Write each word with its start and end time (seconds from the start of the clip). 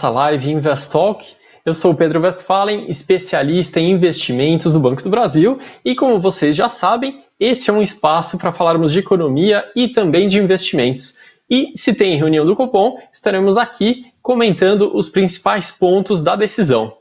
nossa 0.00 0.08
live 0.08 0.50
Invest 0.50 0.90
Talk. 0.90 1.26
Eu 1.62 1.74
sou 1.74 1.92
o 1.92 1.94
Pedro 1.94 2.22
Westphalen, 2.22 2.88
especialista 2.88 3.78
em 3.78 3.90
investimentos 3.90 4.72
do 4.72 4.80
Banco 4.80 5.02
do 5.02 5.10
Brasil, 5.10 5.58
e 5.84 5.94
como 5.94 6.18
vocês 6.18 6.56
já 6.56 6.70
sabem, 6.70 7.22
esse 7.38 7.68
é 7.68 7.72
um 7.72 7.82
espaço 7.82 8.38
para 8.38 8.50
falarmos 8.50 8.92
de 8.92 9.00
economia 9.00 9.62
e 9.76 9.88
também 9.88 10.26
de 10.26 10.38
investimentos. 10.38 11.18
E 11.50 11.70
se 11.74 11.92
tem 11.92 12.16
reunião 12.16 12.46
do 12.46 12.56
Copom, 12.56 12.96
estaremos 13.12 13.58
aqui 13.58 14.06
comentando 14.22 14.90
os 14.96 15.06
principais 15.10 15.70
pontos 15.70 16.22
da 16.22 16.34
decisão. 16.34 16.94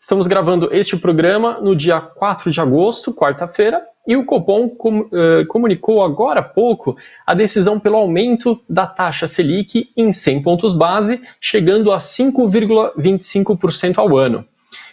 Estamos 0.00 0.28
gravando 0.28 0.68
este 0.72 0.96
programa 0.96 1.58
no 1.60 1.74
dia 1.74 2.00
4 2.00 2.50
de 2.50 2.60
agosto, 2.60 3.12
quarta-feira, 3.12 3.82
e 4.06 4.16
o 4.16 4.24
Copom 4.24 4.68
com, 4.68 5.00
uh, 5.00 5.46
comunicou 5.48 6.02
agora 6.02 6.40
há 6.40 6.42
pouco 6.42 6.96
a 7.26 7.34
decisão 7.34 7.80
pelo 7.80 7.96
aumento 7.96 8.62
da 8.68 8.86
taxa 8.86 9.26
Selic 9.26 9.90
em 9.96 10.12
100 10.12 10.42
pontos 10.42 10.72
base, 10.72 11.20
chegando 11.40 11.92
a 11.92 11.98
5,25% 11.98 13.98
ao 13.98 14.16
ano. 14.16 14.44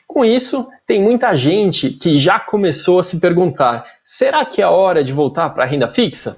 Com 0.08 0.26
isso, 0.26 0.68
tem 0.88 1.02
muita 1.02 1.36
gente 1.36 1.92
que 1.92 2.18
já 2.18 2.40
começou 2.40 3.00
a 3.00 3.04
se 3.04 3.20
perguntar: 3.20 3.86
será 4.04 4.44
que 4.44 4.62
é 4.62 4.68
hora 4.68 5.04
de 5.04 5.14
voltar 5.14 5.52
para 5.52 5.64
a 5.64 5.68
renda 5.68 5.88
fixa? 5.88 6.38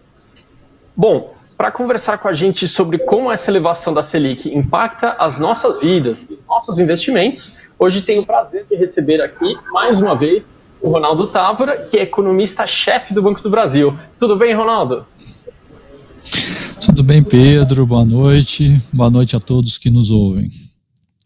Bom, 0.95 1.36
para 1.57 1.71
conversar 1.71 2.19
com 2.19 2.27
a 2.27 2.33
gente 2.33 2.67
sobre 2.67 2.99
como 2.99 3.31
essa 3.31 3.49
elevação 3.49 3.91
da 3.91 4.03
Selic 4.03 4.47
impacta 4.55 5.13
as 5.13 5.39
nossas 5.39 5.81
vidas 5.81 6.27
e 6.29 6.37
nossos 6.47 6.77
investimentos, 6.77 7.57
hoje 7.79 8.03
tenho 8.03 8.21
o 8.21 8.25
prazer 8.25 8.67
de 8.69 8.75
receber 8.75 9.19
aqui, 9.21 9.57
mais 9.71 9.99
uma 9.99 10.15
vez, 10.15 10.45
o 10.79 10.89
Ronaldo 10.89 11.25
Távora, 11.25 11.77
que 11.81 11.97
é 11.97 12.03
economista-chefe 12.03 13.11
do 13.11 13.23
Banco 13.23 13.41
do 13.41 13.49
Brasil. 13.49 13.97
Tudo 14.19 14.35
bem, 14.35 14.53
Ronaldo? 14.53 15.03
Tudo 16.85 17.03
bem, 17.03 17.23
Pedro. 17.23 17.87
Boa 17.87 18.05
noite. 18.05 18.77
Boa 18.93 19.09
noite 19.09 19.35
a 19.35 19.39
todos 19.39 19.79
que 19.79 19.89
nos 19.89 20.11
ouvem 20.11 20.49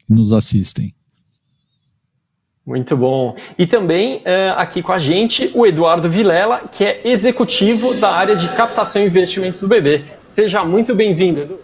e 0.09 0.13
nos 0.13 0.31
assistem. 0.31 0.93
Muito 2.65 2.95
bom. 2.95 3.35
E 3.57 3.65
também 3.65 4.17
uh, 4.17 4.53
aqui 4.55 4.81
com 4.81 4.93
a 4.93 4.99
gente 4.99 5.51
o 5.53 5.65
Eduardo 5.65 6.09
Vilela, 6.09 6.61
que 6.71 6.85
é 6.85 7.01
executivo 7.03 7.93
da 7.95 8.11
área 8.11 8.35
de 8.35 8.47
captação 8.49 9.01
e 9.01 9.07
investimentos 9.07 9.59
do 9.59 9.67
BB. 9.67 10.05
Seja 10.31 10.63
muito 10.63 10.95
bem-vindo, 10.95 11.41
Edu. 11.41 11.59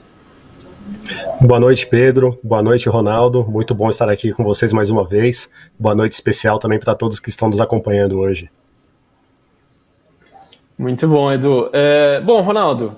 Boa 1.39 1.57
noite, 1.57 1.87
Pedro. 1.87 2.37
Boa 2.43 2.61
noite, 2.61 2.89
Ronaldo. 2.89 3.49
Muito 3.49 3.73
bom 3.73 3.87
estar 3.87 4.09
aqui 4.09 4.33
com 4.33 4.43
vocês 4.43 4.73
mais 4.73 4.89
uma 4.89 5.07
vez. 5.07 5.49
Boa 5.79 5.95
noite 5.95 6.11
especial 6.11 6.59
também 6.59 6.77
para 6.77 6.93
todos 6.93 7.21
que 7.21 7.29
estão 7.29 7.47
nos 7.47 7.61
acompanhando 7.61 8.19
hoje. 8.19 8.49
Muito 10.77 11.07
bom, 11.07 11.31
Edu. 11.31 11.69
É, 11.71 12.19
bom, 12.19 12.41
Ronaldo, 12.41 12.97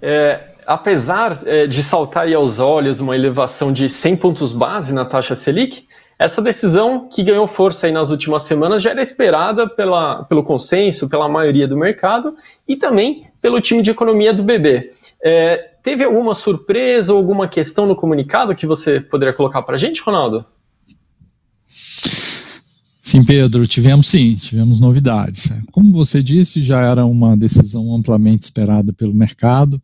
é, 0.00 0.54
apesar 0.64 1.40
é, 1.44 1.66
de 1.66 1.82
saltar 1.82 2.32
aos 2.32 2.60
olhos 2.60 3.00
uma 3.00 3.16
elevação 3.16 3.72
de 3.72 3.88
100 3.88 4.14
pontos 4.14 4.52
base 4.52 4.94
na 4.94 5.04
taxa 5.04 5.34
Selic, 5.34 5.88
essa 6.20 6.40
decisão 6.40 7.08
que 7.08 7.24
ganhou 7.24 7.48
força 7.48 7.86
aí 7.86 7.92
nas 7.92 8.10
últimas 8.10 8.44
semanas 8.44 8.80
já 8.80 8.90
era 8.90 9.02
esperada 9.02 9.68
pela, 9.68 10.22
pelo 10.24 10.44
consenso, 10.44 11.08
pela 11.08 11.28
maioria 11.28 11.66
do 11.66 11.76
mercado 11.76 12.36
e 12.68 12.76
também 12.76 13.20
pelo 13.42 13.60
time 13.60 13.82
de 13.82 13.90
economia 13.90 14.32
do 14.32 14.44
BB. 14.44 14.99
É, 15.22 15.56
teve 15.82 16.04
alguma 16.04 16.34
surpresa 16.34 17.12
ou 17.12 17.18
alguma 17.18 17.46
questão 17.48 17.86
no 17.86 17.96
comunicado 17.96 18.54
que 18.54 18.66
você 18.66 19.00
poderia 19.00 19.34
colocar 19.34 19.62
para 19.62 19.74
a 19.74 19.78
gente, 19.78 20.00
Ronaldo? 20.00 20.44
Sim, 23.10 23.24
Pedro, 23.24 23.66
tivemos 23.66 24.06
sim, 24.06 24.34
tivemos 24.36 24.78
novidades. 24.78 25.50
Como 25.72 25.92
você 25.92 26.22
disse, 26.22 26.62
já 26.62 26.80
era 26.80 27.04
uma 27.04 27.36
decisão 27.36 27.94
amplamente 27.94 28.44
esperada 28.44 28.92
pelo 28.92 29.12
mercado. 29.12 29.82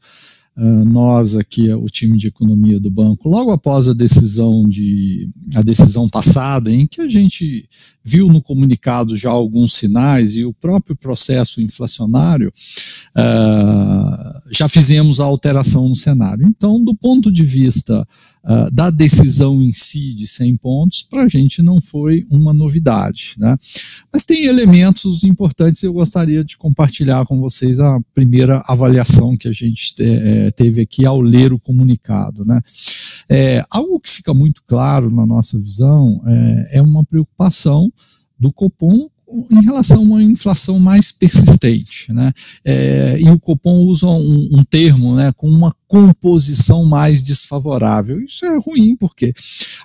Uh, 0.57 0.85
nós 0.87 1.37
aqui, 1.37 1.71
o 1.73 1.87
time 1.87 2.17
de 2.17 2.29
economia 2.29 2.81
do 2.81 2.91
banco, 2.91 3.29
logo 3.29 3.51
após 3.51 3.89
a 3.89 3.93
decisão 3.93 4.67
de 4.67 5.29
a 5.55 5.61
decisão 5.61 6.09
passada, 6.09 6.73
em 6.73 6.87
que 6.87 7.03
a 7.03 7.09
gente 7.09 7.69
viu 8.07 8.29
no 8.29 8.41
comunicado 8.41 9.17
já 9.17 9.31
alguns 9.31 9.75
sinais 9.75 10.37
e 10.37 10.45
o 10.45 10.55
próprio 10.55 10.95
processo 10.95 11.61
inflacionário, 11.61 12.53
uh, 13.17 14.41
já 14.53 14.69
fizemos 14.69 15.19
a 15.19 15.25
alteração 15.25 15.89
no 15.89 15.97
cenário. 15.97 16.47
Então, 16.47 16.83
do 16.83 16.95
ponto 16.95 17.33
de 17.33 17.43
vista 17.43 18.07
uh, 18.45 18.71
da 18.73 18.91
decisão 18.91 19.61
em 19.61 19.73
si 19.73 20.15
de 20.15 20.25
100 20.25 20.57
pontos, 20.59 21.03
para 21.03 21.25
a 21.25 21.29
gente 21.29 21.61
não 21.61 21.81
foi 21.81 22.25
uma 22.31 22.55
novidade. 22.55 23.35
Né? 23.39 23.57
Mas 24.13 24.25
tem 24.25 24.45
elementos 24.45 25.25
importantes 25.25 25.83
eu 25.83 25.93
gostaria 25.93 26.45
de 26.45 26.57
compartilhar 26.57 27.27
com 27.27 27.41
vocês 27.41 27.81
a 27.81 27.99
primeira 28.15 28.63
avaliação 28.69 29.37
que 29.37 29.49
a 29.49 29.53
gente 29.53 29.97
te, 29.97 30.46
teve 30.51 30.83
aqui 30.83 31.05
ao 31.05 31.21
ler 31.21 31.53
o 31.53 31.59
comunicado. 31.59 32.45
Né? 32.45 32.61
É, 33.29 33.65
algo 33.71 34.01
que 34.01 34.11
fica 34.11 34.33
muito 34.33 34.63
claro 34.67 35.15
na 35.15 35.27
nossa 35.27 35.59
visão 35.59 36.23
é, 36.27 36.79
é 36.79 36.83
uma 36.83 37.05
preocupação 37.05 37.91
do 38.39 38.53
Copom 38.53 39.09
em 39.51 39.61
relação 39.61 39.99
a 39.99 40.03
uma 40.03 40.23
inflação 40.23 40.79
mais 40.79 41.11
persistente. 41.11 42.13
Né? 42.13 42.33
É, 42.65 43.19
e 43.21 43.29
o 43.29 43.39
Copom 43.39 43.81
usa 43.81 44.07
um, 44.07 44.49
um, 44.53 44.65
termo 44.65 45.17
né, 45.17 45.33
com 45.37 45.49
uma 45.49 45.75
composição 45.89 46.85
mais 46.85 47.23
desfavorável. 47.23 48.21
Isso 48.21 48.45
é 48.45 48.57
ruim, 48.59 48.97
porque 48.97 49.33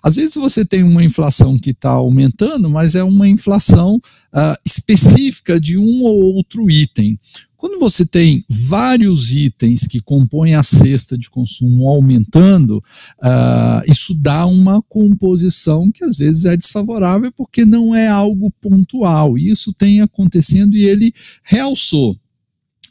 às 0.03 0.15
vezes 0.15 0.35
você 0.35 0.63
tem 0.63 0.83
uma 0.83 1.03
inflação 1.03 1.57
que 1.57 1.71
está 1.71 1.89
aumentando, 1.89 2.69
mas 2.69 2.95
é 2.95 3.03
uma 3.03 3.27
inflação 3.27 3.95
uh, 3.95 4.55
específica 4.65 5.59
de 5.59 5.77
um 5.77 6.03
ou 6.03 6.35
outro 6.35 6.69
item. 6.69 7.19
Quando 7.61 7.77
você 7.77 8.03
tem 8.03 8.43
vários 8.49 9.35
itens 9.35 9.85
que 9.85 10.01
compõem 10.01 10.55
a 10.55 10.63
cesta 10.63 11.15
de 11.15 11.29
consumo 11.29 11.87
aumentando, 11.87 12.83
uh, 13.19 13.83
isso 13.87 14.15
dá 14.15 14.47
uma 14.47 14.81
composição 14.81 15.91
que 15.91 16.03
às 16.03 16.17
vezes 16.17 16.45
é 16.45 16.57
desfavorável 16.57 17.31
porque 17.31 17.63
não 17.63 17.93
é 17.93 18.07
algo 18.07 18.49
pontual. 18.59 19.37
E 19.37 19.51
isso 19.51 19.71
tem 19.73 20.01
acontecendo 20.01 20.75
e 20.75 20.85
ele 20.85 21.13
realçou 21.43 22.17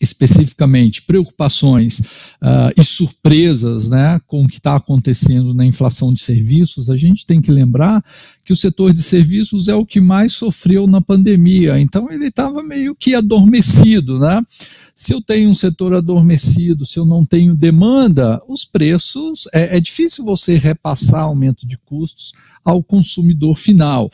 especificamente 0.01 1.03
preocupações 1.03 1.99
uh, 2.43 2.73
e 2.77 2.83
surpresas 2.83 3.91
né, 3.91 4.21
com 4.27 4.45
o 4.45 4.49
que 4.49 4.57
está 4.57 4.77
acontecendo 4.77 5.53
na 5.53 5.65
inflação 5.65 6.13
de 6.13 6.21
serviços, 6.21 6.89
a 6.89 6.97
gente 6.97 7.27
tem 7.27 7.41
que 7.41 7.53
lembrar 7.53 8.03
que 8.45 8.53
o 8.53 8.57
setor 8.57 8.93
de 8.95 9.03
serviços 9.03 9.69
é 9.69 9.75
o 9.75 9.85
que 9.85 10.01
mais 10.01 10.33
sofreu 10.33 10.87
na 10.87 11.01
pandemia, 11.01 11.79
então 11.79 12.11
ele 12.11 12.27
estava 12.27 12.63
meio 12.63 12.95
que 12.95 13.15
adormecido. 13.15 14.19
Né? 14.19 14.43
Se 14.97 15.13
eu 15.13 15.21
tenho 15.21 15.51
um 15.51 15.55
setor 15.55 15.95
adormecido, 15.95 16.87
se 16.87 16.99
eu 16.99 17.05
não 17.05 17.25
tenho 17.25 17.55
demanda, 17.55 18.41
os 18.49 18.65
preços, 18.65 19.47
é, 19.53 19.77
é 19.77 19.81
difícil 19.81 20.25
você 20.25 20.57
repassar 20.57 21.23
aumento 21.23 21.67
de 21.67 21.77
custos 21.79 22.33
ao 22.65 22.83
consumidor 22.83 23.57
final. 23.57 24.11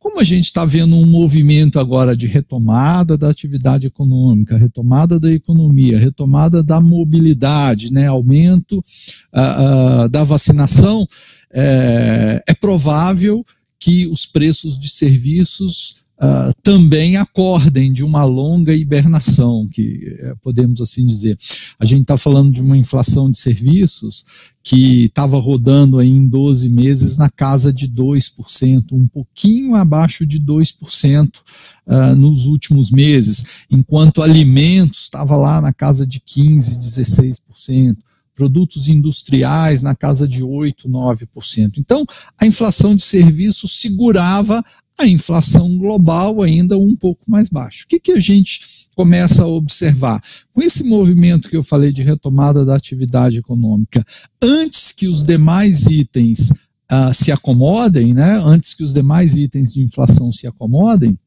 Como 0.00 0.18
a 0.18 0.24
gente 0.24 0.46
está 0.46 0.64
vendo 0.64 0.96
um 0.96 1.04
movimento 1.04 1.78
agora 1.78 2.16
de 2.16 2.26
retomada 2.26 3.18
da 3.18 3.28
atividade 3.28 3.86
econômica, 3.86 4.56
retomada 4.56 5.20
da 5.20 5.30
economia, 5.30 5.98
retomada 5.98 6.62
da 6.62 6.80
mobilidade, 6.80 7.92
né, 7.92 8.06
aumento 8.06 8.78
uh, 8.78 10.04
uh, 10.04 10.08
da 10.08 10.24
vacinação, 10.24 11.06
é, 11.52 12.42
é 12.48 12.54
provável 12.54 13.44
que 13.78 14.06
os 14.06 14.24
preços 14.24 14.78
de 14.78 14.88
serviços 14.88 16.06
uh, 16.20 16.52
também 16.62 17.16
acordem 17.16 17.92
de 17.92 18.04
uma 18.04 18.24
longa 18.24 18.74
hibernação, 18.74 19.66
que 19.68 20.18
uh, 20.22 20.36
podemos 20.42 20.80
assim 20.80 21.06
dizer. 21.06 21.36
A 21.78 21.84
gente 21.84 22.02
está 22.02 22.16
falando 22.16 22.52
de 22.52 22.60
uma 22.60 22.76
inflação 22.76 23.30
de 23.30 23.38
serviços 23.38 24.24
que 24.62 25.04
estava 25.04 25.38
rodando 25.40 25.98
aí 25.98 26.10
em 26.10 26.28
12 26.28 26.68
meses 26.68 27.16
na 27.16 27.30
casa 27.30 27.72
de 27.72 27.88
2%, 27.88 28.92
um 28.92 29.08
pouquinho 29.08 29.74
abaixo 29.74 30.26
de 30.26 30.38
2% 30.38 31.28
uh, 31.28 31.40
ah, 31.86 32.14
nos 32.14 32.46
últimos 32.46 32.90
meses, 32.90 33.64
enquanto 33.70 34.22
alimentos 34.22 35.00
estava 35.00 35.36
lá 35.36 35.60
na 35.60 35.72
casa 35.72 36.06
de 36.06 36.20
15%, 36.20 36.78
16% 36.78 37.96
produtos 38.34 38.88
industriais 38.88 39.82
na 39.82 39.94
casa 39.94 40.26
de 40.26 40.42
8, 40.42 40.88
9%. 40.88 41.72
Então, 41.76 42.06
a 42.40 42.46
inflação 42.46 42.96
de 42.96 43.02
serviços 43.02 43.80
segurava 43.80 44.64
a 45.00 45.06
inflação 45.06 45.78
global 45.78 46.42
ainda 46.42 46.78
um 46.78 46.94
pouco 46.94 47.22
mais 47.28 47.48
baixa. 47.48 47.84
O 47.84 47.88
que, 47.88 47.98
que 47.98 48.12
a 48.12 48.20
gente 48.20 48.60
começa 48.94 49.42
a 49.42 49.46
observar? 49.48 50.22
Com 50.52 50.60
esse 50.60 50.84
movimento 50.84 51.48
que 51.48 51.56
eu 51.56 51.62
falei 51.62 51.92
de 51.92 52.02
retomada 52.02 52.64
da 52.64 52.76
atividade 52.76 53.38
econômica, 53.38 54.04
antes 54.42 54.92
que 54.92 55.08
os 55.08 55.24
demais 55.24 55.86
itens 55.86 56.50
uh, 56.50 57.14
se 57.14 57.32
acomodem, 57.32 58.12
né, 58.12 58.40
antes 58.44 58.74
que 58.74 58.84
os 58.84 58.92
demais 58.92 59.36
itens 59.36 59.72
de 59.72 59.80
inflação 59.80 60.30
se 60.30 60.46
acomodem, 60.46 61.18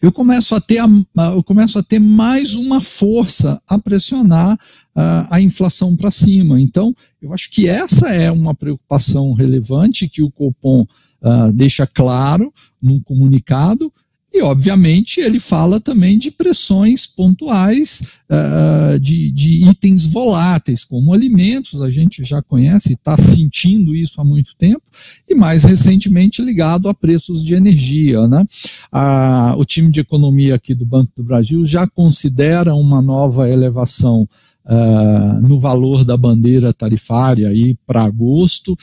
eu 0.00 0.10
começo 0.10 0.54
a 0.54 0.60
ter, 0.60 0.78
a, 0.78 0.88
eu 1.34 1.42
começo 1.42 1.78
a 1.78 1.82
ter 1.82 1.98
mais 1.98 2.54
uma 2.54 2.80
força 2.80 3.60
a 3.68 3.78
pressionar 3.78 4.54
uh, 4.54 5.28
a 5.28 5.42
inflação 5.42 5.94
para 5.94 6.10
cima. 6.10 6.58
Então, 6.58 6.94
eu 7.20 7.34
acho 7.34 7.50
que 7.50 7.68
essa 7.68 8.08
é 8.08 8.30
uma 8.30 8.54
preocupação 8.54 9.34
relevante 9.34 10.08
que 10.08 10.22
o 10.22 10.30
Copom 10.30 10.86
uh, 11.22 11.52
deixa 11.52 11.86
claro 11.86 12.52
num 12.80 13.00
comunicado 13.00 13.92
E, 14.32 14.42
obviamente, 14.42 15.20
ele 15.20 15.40
fala 15.40 15.80
também 15.80 16.18
de 16.18 16.30
pressões 16.30 17.06
pontuais 17.06 18.18
uh, 18.30 19.00
de, 19.00 19.32
de, 19.32 19.68
itens 19.68 20.06
voláteis, 20.06 20.84
como 20.84 21.14
alimentos, 21.14 21.80
a 21.80 21.90
gente 21.90 22.22
já 22.22 22.42
conhece, 22.42 22.92
está 22.92 23.16
sentindo 23.16 23.96
isso 23.96 24.20
há 24.20 24.24
muito 24.24 24.54
tempo, 24.56 24.82
e 25.26 25.34
mais 25.34 25.64
recentemente 25.64 26.42
ligado 26.42 26.90
a 26.90 26.94
preços 26.94 27.42
de 27.42 27.54
energia. 27.54 28.28
Né? 28.28 28.44
Uh, 28.92 29.58
o 29.58 29.64
time 29.64 29.90
de 29.90 30.00
economia 30.00 30.56
aqui 30.56 30.74
do 30.74 30.84
Banco 30.84 31.10
do 31.16 31.24
Brasil 31.24 31.64
já 31.64 31.86
considera 31.86 32.74
uma 32.74 33.00
nova 33.00 33.48
elevação 33.48 34.28
Uh, 34.70 35.40
no 35.40 35.58
valor 35.58 36.04
da 36.04 36.14
bandeira 36.14 36.74
tarifária 36.74 37.48
para 37.86 38.02
agosto, 38.02 38.76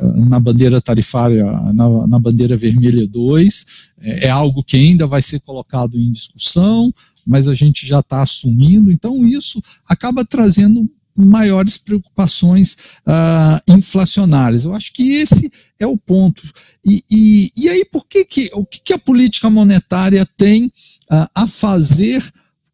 na 0.00 0.40
bandeira 0.40 0.80
tarifária, 0.80 1.44
na, 1.72 2.06
na 2.06 2.18
bandeira 2.18 2.56
vermelha 2.56 3.06
2, 3.06 3.66
é, 4.00 4.26
é, 4.26 4.30
algo 4.30 4.64
que 4.64 4.76
ainda 4.76 5.06
vai 5.06 5.22
ser 5.22 5.40
colocado 5.40 5.98
em 5.98 6.10
discussão, 6.10 6.92
mas 7.26 7.48
a 7.48 7.54
gente 7.54 7.86
já 7.86 8.00
está 8.00 8.22
assumindo, 8.22 8.90
então 8.90 9.24
isso 9.26 9.62
acaba 9.88 10.24
trazendo 10.24 10.88
maiores 11.16 11.76
preocupações 11.76 12.76
uh, 13.06 13.72
inflacionárias. 13.72 14.64
Eu 14.64 14.74
acho 14.74 14.92
que 14.92 15.12
esse 15.12 15.52
é 15.78 15.86
o 15.86 15.98
ponto. 15.98 16.42
E, 16.84 17.04
e, 17.10 17.52
e 17.56 17.68
aí, 17.68 17.84
por 17.84 18.06
que, 18.06 18.24
que, 18.24 18.50
o 18.54 18.64
que, 18.64 18.80
que 18.80 18.92
a 18.92 18.98
política 18.98 19.50
monetária 19.50 20.26
tem 20.36 20.66
uh, 20.66 21.28
a 21.34 21.46
fazer 21.46 22.22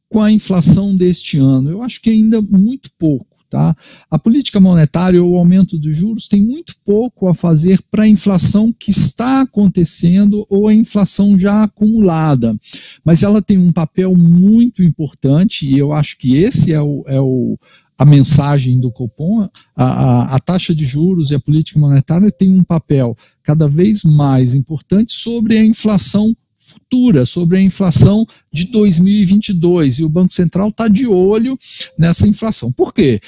com 0.09 0.23
a 0.23 0.31
inflação 0.31 0.97
deste 0.97 1.37
ano? 1.38 1.69
Eu 1.69 1.82
acho 1.82 2.00
que 2.00 2.11
ainda 2.11 2.41
muito 2.41 2.91
pouco. 2.97 3.38
Tá? 3.50 3.75
A 4.11 4.19
política 4.19 4.61
monetária 4.61 5.23
ou 5.23 5.33
o 5.33 5.37
aumento 5.39 5.79
dos 5.79 5.97
juros 5.97 6.29
tem 6.29 6.43
muito 6.43 6.75
pouco 6.85 7.29
a 7.29 7.35
fazer 7.35 7.81
para 7.91 8.03
a 8.03 8.09
inflação 8.09 8.71
que 8.79 8.91
está 8.91 9.41
acontecendo 9.41 10.47
ou 10.50 10.69
a 10.69 10.75
inflação 10.75 11.39
já 11.39 11.62
acumulada. 11.62 12.55
Mas 13.03 13.23
ela 13.23 13.41
tem 13.41 13.56
um 13.56 13.73
papel 13.73 14.15
muito 14.15 14.83
importante, 14.83 15.67
e 15.67 15.79
eu 15.79 15.95
acho 15.95 16.19
que 16.19 16.37
esse 16.37 16.75
é 16.75 16.83
o, 16.83 17.05
é 17.06 17.19
o 17.19 17.59
a 17.99 18.05
mensagem 18.05 18.79
do 18.79 18.93
Copom, 18.93 19.49
a, 19.75 19.85
a, 19.85 20.37
a, 20.37 20.39
taxa 20.39 20.73
de 20.73 20.85
juros 20.85 21.31
e 21.31 21.35
a 21.35 21.41
política 21.41 21.81
monetária 21.81 22.31
tem 22.31 22.49
um 22.49 22.62
papel 22.62 23.17
cada 23.43 23.67
vez 23.67 24.05
mais 24.05 24.55
importante 24.55 25.12
sobre 25.12 25.59
a 25.59 25.65
inflação 25.65 26.33
futura, 26.59 27.25
sobre 27.25 27.59
a 27.59 27.63
inflação 27.63 28.27
de 28.53 28.65
2022. 28.65 30.01
E 30.01 30.05
o 30.05 30.09
Banco 30.09 30.35
Central 30.35 30.69
está 30.69 30.89
de 30.89 31.07
olho 31.07 31.57
nessa 31.97 32.27
inflação. 32.27 32.73
Por 32.73 32.93
quê? 32.93 33.21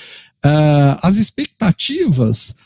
Uh, 0.45 0.99
as 1.03 1.17
expectativas 1.17 2.57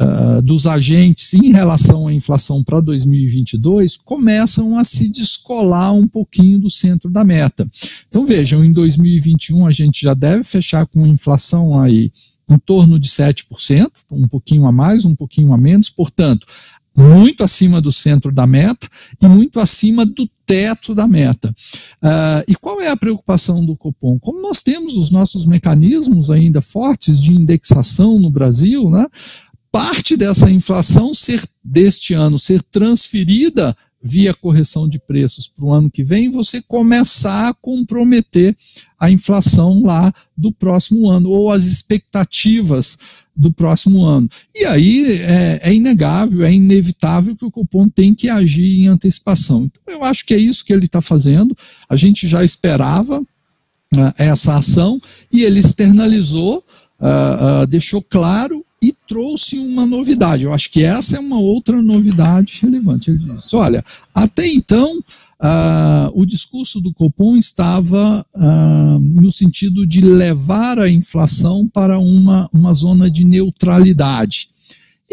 uh, 0.00 0.40
dos 0.42 0.66
agentes 0.66 1.34
em 1.34 1.52
relação 1.52 2.06
à 2.06 2.12
inflação 2.12 2.62
para 2.62 2.80
2022 2.80 3.96
começam 3.96 4.78
a 4.78 4.84
se 4.84 5.10
descolar 5.10 5.92
um 5.92 6.06
pouquinho 6.06 6.58
do 6.58 6.70
centro 6.70 7.10
da 7.10 7.24
meta. 7.24 7.68
Então 8.08 8.24
vejam, 8.24 8.64
em 8.64 8.72
2021 8.72 9.66
a 9.66 9.72
gente 9.72 10.02
já 10.02 10.14
deve 10.14 10.44
fechar 10.44 10.86
com 10.86 11.06
inflação 11.06 11.80
aí 11.80 12.12
em 12.48 12.58
torno 12.58 13.00
de 13.00 13.08
7%, 13.08 13.90
um 14.10 14.28
pouquinho 14.28 14.66
a 14.66 14.72
mais, 14.72 15.04
um 15.04 15.14
pouquinho 15.14 15.52
a 15.52 15.56
menos, 15.56 15.88
portanto, 15.88 16.46
muito 16.96 17.42
acima 17.42 17.80
do 17.80 17.90
centro 17.90 18.30
da 18.32 18.46
meta 18.46 18.88
e 19.20 19.26
muito 19.26 19.58
acima 19.58 20.06
do 20.06 20.28
teto 20.46 20.94
da 20.94 21.06
meta. 21.06 21.54
Uh, 22.02 22.44
e 22.46 22.54
qual 22.54 22.80
é 22.80 22.88
a 22.88 22.96
preocupação 22.96 23.64
do 23.64 23.76
Copom? 23.76 24.18
Como 24.18 24.42
nós 24.42 24.62
temos 24.62 24.96
os 24.96 25.10
nossos 25.10 25.44
mecanismos 25.46 26.30
ainda 26.30 26.60
fortes 26.60 27.20
de 27.20 27.32
indexação 27.32 28.18
no 28.18 28.30
Brasil, 28.30 28.88
né, 28.90 29.06
parte 29.72 30.16
dessa 30.16 30.50
inflação 30.50 31.12
ser 31.12 31.42
deste 31.64 32.14
ano 32.14 32.38
ser 32.38 32.62
transferida 32.62 33.76
via 34.06 34.34
correção 34.34 34.86
de 34.86 34.98
preços 34.98 35.48
para 35.48 35.64
o 35.64 35.72
ano 35.72 35.90
que 35.90 36.04
vem, 36.04 36.28
você 36.28 36.60
começar 36.60 37.48
a 37.48 37.54
comprometer 37.54 38.54
a 39.00 39.10
inflação 39.10 39.82
lá 39.82 40.12
do 40.36 40.52
próximo 40.52 41.08
ano, 41.08 41.30
ou 41.30 41.50
as 41.50 41.64
expectativas 41.64 42.98
do 43.34 43.50
próximo 43.50 44.04
ano. 44.04 44.28
E 44.54 44.66
aí 44.66 45.20
é, 45.22 45.60
é, 45.62 45.74
inegável, 45.74 46.44
é 46.44 46.52
inevitável 46.52 47.34
que 47.34 47.46
o 47.46 47.50
Copom 47.50 47.88
tem 47.88 48.14
que 48.14 48.28
agir 48.28 48.80
em 48.80 48.88
antecipação. 48.88 49.64
Então, 49.64 49.94
eu 49.94 50.04
acho 50.04 50.26
que 50.26 50.34
é 50.34 50.38
isso 50.38 50.64
que 50.64 50.72
ele 50.74 50.84
está 50.84 51.00
fazendo. 51.00 51.56
A 51.88 51.96
gente 51.96 52.28
já 52.28 52.44
esperava 52.44 53.20
uh, 53.20 54.12
essa 54.18 54.58
ação 54.58 55.00
e 55.32 55.42
ele 55.42 55.60
externalizou, 55.60 56.62
uh, 57.00 57.62
uh, 57.62 57.66
deixou 57.66 58.02
claro 58.02 58.64
e 58.84 58.94
trouxe 59.08 59.58
uma 59.58 59.86
novidade. 59.86 60.44
Eu 60.44 60.52
acho 60.52 60.70
que 60.70 60.84
essa 60.84 61.16
é 61.16 61.20
uma 61.20 61.38
outra 61.38 61.80
novidade 61.80 62.58
relevante. 62.62 63.10
Ele 63.10 63.34
disse: 63.36 63.56
olha, 63.56 63.84
até 64.14 64.46
então. 64.46 65.00
Uh, 65.36 66.08
o 66.14 66.24
discurso 66.24 66.80
do 66.80 66.94
Copom 66.94 67.36
estava 67.36 68.24
uh, 68.34 69.20
no 69.20 69.30
sentido 69.30 69.86
de 69.86 70.00
levar 70.00 70.78
a 70.78 70.88
inflação 70.88 71.68
para 71.68 71.98
uma, 71.98 72.48
uma 72.50 72.72
zona 72.72 73.10
de 73.10 73.26
neutralidade. 73.26 74.48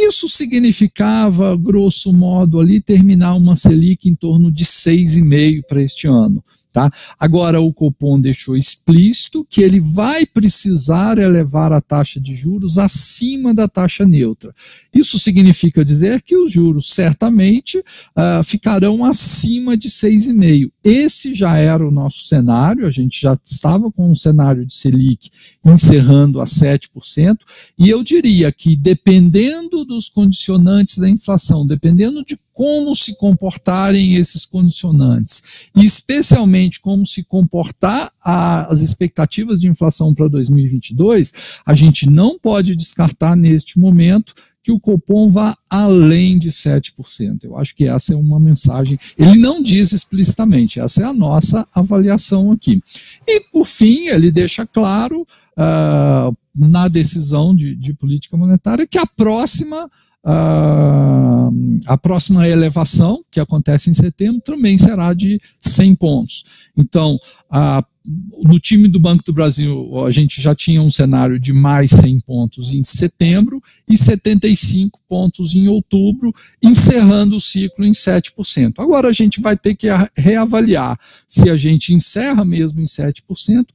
Isso 0.03 0.27
significava, 0.27 1.55
grosso 1.55 2.11
modo, 2.11 2.59
ali 2.59 2.81
terminar 2.81 3.35
uma 3.35 3.55
Selic 3.55 4.09
em 4.09 4.15
torno 4.15 4.51
de 4.51 4.65
6,5 4.65 5.61
para 5.67 5.83
este 5.83 6.07
ano. 6.07 6.43
Tá? 6.73 6.89
Agora, 7.19 7.59
o 7.59 7.73
Copom 7.73 8.19
deixou 8.19 8.55
explícito 8.55 9.45
que 9.49 9.61
ele 9.61 9.81
vai 9.81 10.25
precisar 10.25 11.17
elevar 11.17 11.73
a 11.73 11.81
taxa 11.81 12.17
de 12.17 12.33
juros 12.33 12.77
acima 12.77 13.53
da 13.53 13.67
taxa 13.67 14.05
neutra. 14.05 14.55
Isso 14.93 15.19
significa 15.19 15.83
dizer 15.83 16.21
que 16.21 16.37
os 16.37 16.49
juros 16.49 16.89
certamente 16.93 17.77
uh, 17.77 18.41
ficarão 18.43 19.03
acima 19.03 19.75
de 19.75 19.89
6,5. 19.89 20.71
Esse 20.81 21.33
já 21.33 21.57
era 21.57 21.85
o 21.85 21.91
nosso 21.91 22.23
cenário, 22.25 22.87
a 22.87 22.89
gente 22.89 23.19
já 23.19 23.37
estava 23.43 23.91
com 23.91 24.09
um 24.09 24.15
cenário 24.15 24.65
de 24.65 24.73
Selic 24.73 25.29
encerrando 25.65 26.39
a 26.39 26.45
7%, 26.45 27.37
e 27.77 27.89
eu 27.89 28.01
diria 28.01 28.49
que 28.51 28.77
dependendo 28.77 29.83
dos 29.91 30.07
condicionantes 30.07 30.97
da 30.97 31.09
inflação, 31.09 31.65
dependendo 31.65 32.23
de 32.23 32.39
como 32.53 32.95
se 32.95 33.15
comportarem 33.17 34.15
esses 34.15 34.45
condicionantes, 34.45 35.69
e 35.75 35.85
especialmente 35.85 36.79
como 36.79 37.05
se 37.05 37.23
comportar 37.23 38.09
a, 38.23 38.71
as 38.71 38.79
expectativas 38.81 39.59
de 39.59 39.67
inflação 39.67 40.13
para 40.13 40.29
2022, 40.29 41.33
a 41.65 41.75
gente 41.75 42.09
não 42.09 42.39
pode 42.39 42.75
descartar 42.75 43.35
neste 43.35 43.77
momento 43.79 44.33
que 44.63 44.71
o 44.71 44.79
Copom 44.79 45.29
vá 45.29 45.57
além 45.69 46.37
de 46.37 46.51
7%. 46.51 47.43
Eu 47.43 47.57
acho 47.57 47.75
que 47.75 47.87
essa 47.87 48.13
é 48.13 48.15
uma 48.15 48.39
mensagem. 48.39 48.97
Ele 49.17 49.37
não 49.39 49.61
diz 49.61 49.91
explicitamente, 49.91 50.79
essa 50.79 51.01
é 51.01 51.05
a 51.05 51.13
nossa 51.13 51.67
avaliação 51.75 52.51
aqui. 52.51 52.81
E, 53.27 53.41
por 53.51 53.65
fim, 53.65 54.07
ele 54.07 54.31
deixa 54.31 54.65
claro 54.65 55.25
uh, 55.57 56.37
na 56.55 56.87
decisão 56.87 57.55
de, 57.55 57.75
de 57.75 57.93
política 57.93 58.37
monetária 58.37 58.87
que 58.87 58.97
a 58.97 59.05
próxima 59.05 59.89
Uh, 60.23 61.79
a 61.87 61.97
próxima 61.97 62.47
elevação, 62.47 63.23
que 63.31 63.39
acontece 63.39 63.89
em 63.89 63.93
setembro, 63.95 64.39
também 64.39 64.77
será 64.77 65.15
de 65.15 65.39
100 65.59 65.95
pontos. 65.95 66.69
Então, 66.77 67.19
a 67.49 67.83
no 68.03 68.59
time 68.59 68.87
do 68.87 68.99
Banco 68.99 69.23
do 69.23 69.31
Brasil, 69.31 70.03
a 70.05 70.09
gente 70.09 70.41
já 70.41 70.55
tinha 70.55 70.81
um 70.81 70.89
cenário 70.89 71.39
de 71.39 71.53
mais 71.53 71.91
100 71.91 72.21
pontos 72.21 72.73
em 72.73 72.83
setembro 72.83 73.61
e 73.87 73.95
75 73.95 74.99
pontos 75.07 75.53
em 75.53 75.67
outubro, 75.67 76.33
encerrando 76.63 77.35
o 77.35 77.41
ciclo 77.41 77.85
em 77.85 77.91
7%. 77.91 78.73
Agora 78.79 79.09
a 79.09 79.13
gente 79.13 79.39
vai 79.39 79.55
ter 79.55 79.75
que 79.75 79.87
reavaliar 80.17 80.99
se 81.27 81.49
a 81.49 81.55
gente 81.55 81.93
encerra 81.93 82.43
mesmo 82.43 82.81
em 82.81 82.85
7% 82.85 83.21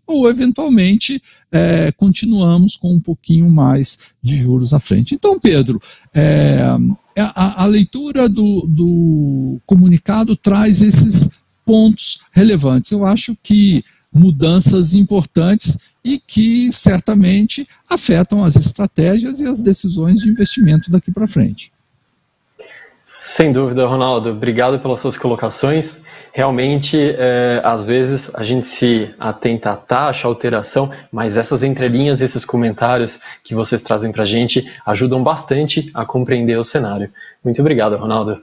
ou, 0.05 0.29
eventualmente, 0.29 1.23
é, 1.53 1.93
continuamos 1.93 2.77
com 2.77 2.93
um 2.93 3.01
pouquinho 3.01 3.49
mais 3.49 3.99
de 4.21 4.37
juros 4.37 4.75
à 4.75 4.81
frente. 4.81 5.15
Então, 5.15 5.39
Pedro, 5.39 5.81
é, 6.13 6.61
a, 7.17 7.63
a, 7.63 7.67
leitura 7.67 8.29
do, 8.29 8.67
do 8.67 9.61
comunicado 9.65 10.35
traz 10.37 10.83
esses 10.83 11.31
pontos 11.65 12.21
relevantes. 12.33 12.91
Eu 12.91 13.05
acho 13.05 13.37
que 13.43 13.85
mudanças 14.17 14.95
importantes 14.95 15.95
e 16.05 16.19
que 16.19 16.73
certamente 16.73 17.67
afetam 17.91 18.45
as 18.45 18.57
estratégias 18.57 19.41
e 19.41 19.47
as 19.47 19.61
decisões 19.61 20.21
de 20.21 20.29
investimento 20.29 20.91
daqui 20.91 21.13
para 21.13 21.27
frente. 21.27 21.73
Sem 23.05 23.53
dúvida, 23.53 23.87
Ronaldo. 23.87 24.31
Obrigado 24.31 24.81
pelas 24.81 24.99
suas 24.99 25.17
colocações. 25.17 26.03
Realmente, 26.33 26.99
é, 27.17 27.61
às 27.65 27.87
vezes, 27.87 28.35
a 28.35 28.43
gente 28.43 28.67
se 28.67 29.15
atenta 29.17 29.71
à 29.71 29.77
taxa, 29.77 30.27
à 30.27 30.29
alteração, 30.29 30.91
mas 31.13 31.37
essas 31.37 31.63
entrelinhas, 31.63 32.21
esses 32.21 32.45
comentários 32.45 33.21
que 33.45 33.55
vocês 33.55 33.81
trazem 33.81 34.11
para 34.11 34.25
a 34.25 34.27
gente 34.27 34.69
ajudam 34.85 35.23
bastante 35.23 35.89
a 35.95 36.05
compreender 36.05 36.59
o 36.59 36.65
cenário. 36.65 37.09
Muito 37.45 37.61
obrigado, 37.61 37.97
Ronaldo. 37.97 38.43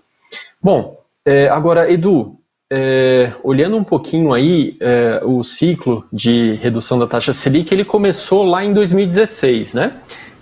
Bom, 0.61 0.97
é, 1.25 1.49
agora, 1.49 1.91
Edu, 1.91 2.37
é, 2.71 3.33
olhando 3.43 3.77
um 3.77 3.83
pouquinho 3.83 4.33
aí 4.33 4.75
é, 4.79 5.21
o 5.23 5.43
ciclo 5.43 6.05
de 6.11 6.53
redução 6.53 6.97
da 6.97 7.07
taxa 7.07 7.33
Selic, 7.33 7.73
ele 7.73 7.85
começou 7.85 8.43
lá 8.43 8.63
em 8.63 8.73
2016, 8.73 9.73
né? 9.73 9.91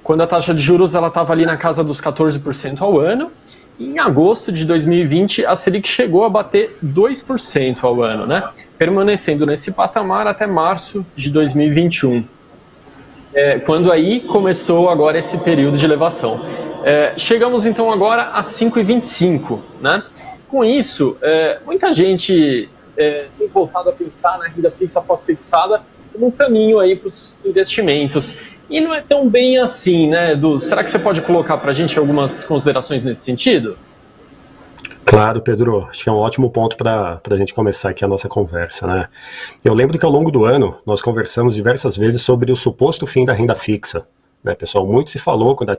Quando 0.03 0.21
a 0.21 0.27
taxa 0.27 0.53
de 0.53 0.61
juros 0.61 0.95
ela 0.95 1.07
estava 1.07 1.33
ali 1.33 1.45
na 1.45 1.57
casa 1.57 1.83
dos 1.83 2.01
14% 2.01 2.81
ao 2.81 2.99
ano 2.99 3.31
Em 3.79 3.99
agosto 3.99 4.51
de 4.51 4.65
2020, 4.65 5.45
a 5.45 5.55
Selic 5.55 5.87
chegou 5.87 6.23
a 6.23 6.29
bater 6.29 6.77
2% 6.83 7.83
ao 7.83 8.01
ano, 8.01 8.25
né? 8.25 8.43
permanecendo 8.77 9.45
nesse 9.45 9.71
patamar 9.71 10.25
até 10.25 10.47
março 10.47 11.05
de 11.15 11.29
2021, 11.29 12.23
é, 13.33 13.59
quando 13.59 13.91
aí 13.91 14.21
começou 14.21 14.89
agora 14.89 15.17
esse 15.17 15.37
período 15.37 15.77
de 15.77 15.85
elevação. 15.85 16.39
É, 16.83 17.13
chegamos 17.15 17.65
então 17.65 17.91
agora 17.91 18.31
a 18.33 18.41
5,25, 18.41 19.59
né? 19.81 20.01
Com 20.51 20.65
isso, 20.65 21.15
é, 21.21 21.59
muita 21.65 21.93
gente 21.93 22.67
é, 22.97 23.27
tem 23.39 23.47
voltado 23.47 23.89
a 23.89 23.93
pensar 23.93 24.37
na 24.37 24.49
renda 24.49 24.69
fixa 24.69 25.01
pós-fixada 25.01 25.81
como 26.11 26.27
um 26.27 26.31
caminho 26.31 26.77
aí 26.77 26.93
para 26.93 27.07
os 27.07 27.37
investimentos. 27.45 28.35
E 28.69 28.81
não 28.81 28.93
é 28.93 28.99
tão 28.99 29.29
bem 29.29 29.57
assim, 29.57 30.09
né, 30.09 30.33
Edu? 30.33 30.59
Será 30.59 30.83
que 30.83 30.89
você 30.89 30.99
pode 30.99 31.21
colocar 31.21 31.57
para 31.57 31.71
a 31.71 31.73
gente 31.73 31.97
algumas 31.97 32.43
considerações 32.43 33.01
nesse 33.01 33.21
sentido? 33.21 33.77
Claro, 35.05 35.39
Pedro, 35.39 35.87
acho 35.89 36.03
que 36.03 36.09
é 36.09 36.11
um 36.11 36.17
ótimo 36.17 36.49
ponto 36.49 36.75
para 36.75 37.21
a 37.29 37.37
gente 37.37 37.53
começar 37.53 37.91
aqui 37.91 38.03
a 38.03 38.07
nossa 38.07 38.27
conversa, 38.27 38.85
né? 38.85 39.07
Eu 39.63 39.73
lembro 39.73 39.97
que 39.97 40.05
ao 40.05 40.11
longo 40.11 40.31
do 40.31 40.43
ano 40.43 40.77
nós 40.85 41.01
conversamos 41.01 41.55
diversas 41.55 41.95
vezes 41.95 42.21
sobre 42.21 42.51
o 42.51 42.57
suposto 42.57 43.07
fim 43.07 43.23
da 43.23 43.31
renda 43.31 43.55
fixa, 43.55 44.05
né, 44.43 44.53
pessoal? 44.53 44.85
Muito 44.85 45.11
se 45.11 45.17
falou 45.17 45.55
quando 45.55 45.69
a 45.69 45.77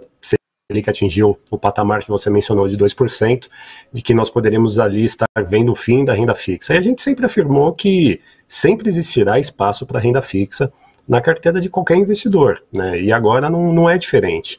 Selic 0.72 0.88
atingiu 0.88 1.38
o 1.50 1.58
patamar 1.58 2.02
que 2.02 2.08
você 2.08 2.30
mencionou 2.30 2.66
de 2.66 2.76
2%, 2.76 3.48
de 3.92 4.02
que 4.02 4.14
nós 4.14 4.30
poderíamos 4.30 4.78
ali 4.78 5.04
estar 5.04 5.26
vendo 5.46 5.72
o 5.72 5.76
fim 5.76 6.04
da 6.04 6.14
renda 6.14 6.34
fixa. 6.34 6.74
E 6.74 6.78
a 6.78 6.82
gente 6.82 7.02
sempre 7.02 7.26
afirmou 7.26 7.72
que 7.74 8.20
sempre 8.48 8.88
existirá 8.88 9.38
espaço 9.38 9.86
para 9.86 10.00
renda 10.00 10.22
fixa, 10.22 10.72
na 11.06 11.20
carteira 11.20 11.60
de 11.60 11.68
qualquer 11.68 11.96
investidor, 11.96 12.62
né? 12.72 13.00
E 13.00 13.12
agora 13.12 13.50
não, 13.50 13.72
não 13.72 13.90
é 13.90 13.98
diferente. 13.98 14.56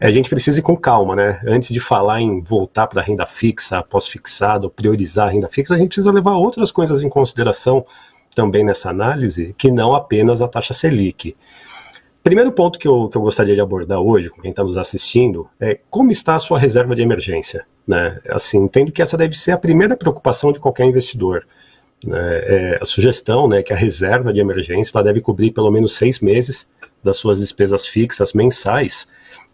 A 0.00 0.10
gente 0.10 0.28
precisa 0.28 0.58
ir 0.58 0.62
com 0.62 0.76
calma, 0.76 1.14
né? 1.14 1.40
Antes 1.46 1.68
de 1.72 1.78
falar 1.78 2.20
em 2.20 2.40
voltar 2.40 2.88
para 2.88 3.00
a 3.00 3.04
renda 3.04 3.24
fixa, 3.24 3.80
pós-fixado, 3.82 4.68
priorizar 4.68 5.28
a 5.28 5.30
renda 5.30 5.48
fixa, 5.48 5.72
a 5.72 5.78
gente 5.78 5.88
precisa 5.88 6.10
levar 6.10 6.32
outras 6.32 6.72
coisas 6.72 7.04
em 7.04 7.08
consideração 7.08 7.86
também 8.34 8.64
nessa 8.64 8.90
análise, 8.90 9.54
que 9.56 9.70
não 9.70 9.94
apenas 9.94 10.42
a 10.42 10.48
taxa 10.48 10.74
Selic. 10.74 11.36
Primeiro 12.24 12.50
ponto 12.50 12.78
que 12.78 12.88
eu, 12.88 13.06
que 13.10 13.18
eu 13.18 13.20
gostaria 13.20 13.54
de 13.54 13.60
abordar 13.60 14.00
hoje, 14.00 14.30
com 14.30 14.40
quem 14.40 14.50
está 14.50 14.64
nos 14.64 14.78
assistindo, 14.78 15.46
é 15.60 15.78
como 15.90 16.10
está 16.10 16.34
a 16.34 16.38
sua 16.38 16.58
reserva 16.58 16.96
de 16.96 17.02
emergência. 17.02 17.66
Né? 17.86 18.18
Assim, 18.30 18.56
entendo 18.64 18.90
que 18.90 19.02
essa 19.02 19.14
deve 19.14 19.36
ser 19.36 19.52
a 19.52 19.58
primeira 19.58 19.94
preocupação 19.94 20.50
de 20.50 20.58
qualquer 20.58 20.86
investidor. 20.86 21.46
Né, 22.02 22.18
é, 22.18 22.78
a 22.80 22.84
sugestão 22.86 23.46
né, 23.46 23.62
que 23.62 23.74
a 23.74 23.76
reserva 23.76 24.32
de 24.32 24.40
emergência 24.40 24.92
ela 24.94 25.04
deve 25.04 25.20
cobrir 25.20 25.50
pelo 25.50 25.70
menos 25.70 25.96
seis 25.96 26.20
meses 26.20 26.66
das 27.02 27.18
suas 27.18 27.40
despesas 27.40 27.86
fixas 27.86 28.32
mensais. 28.32 29.06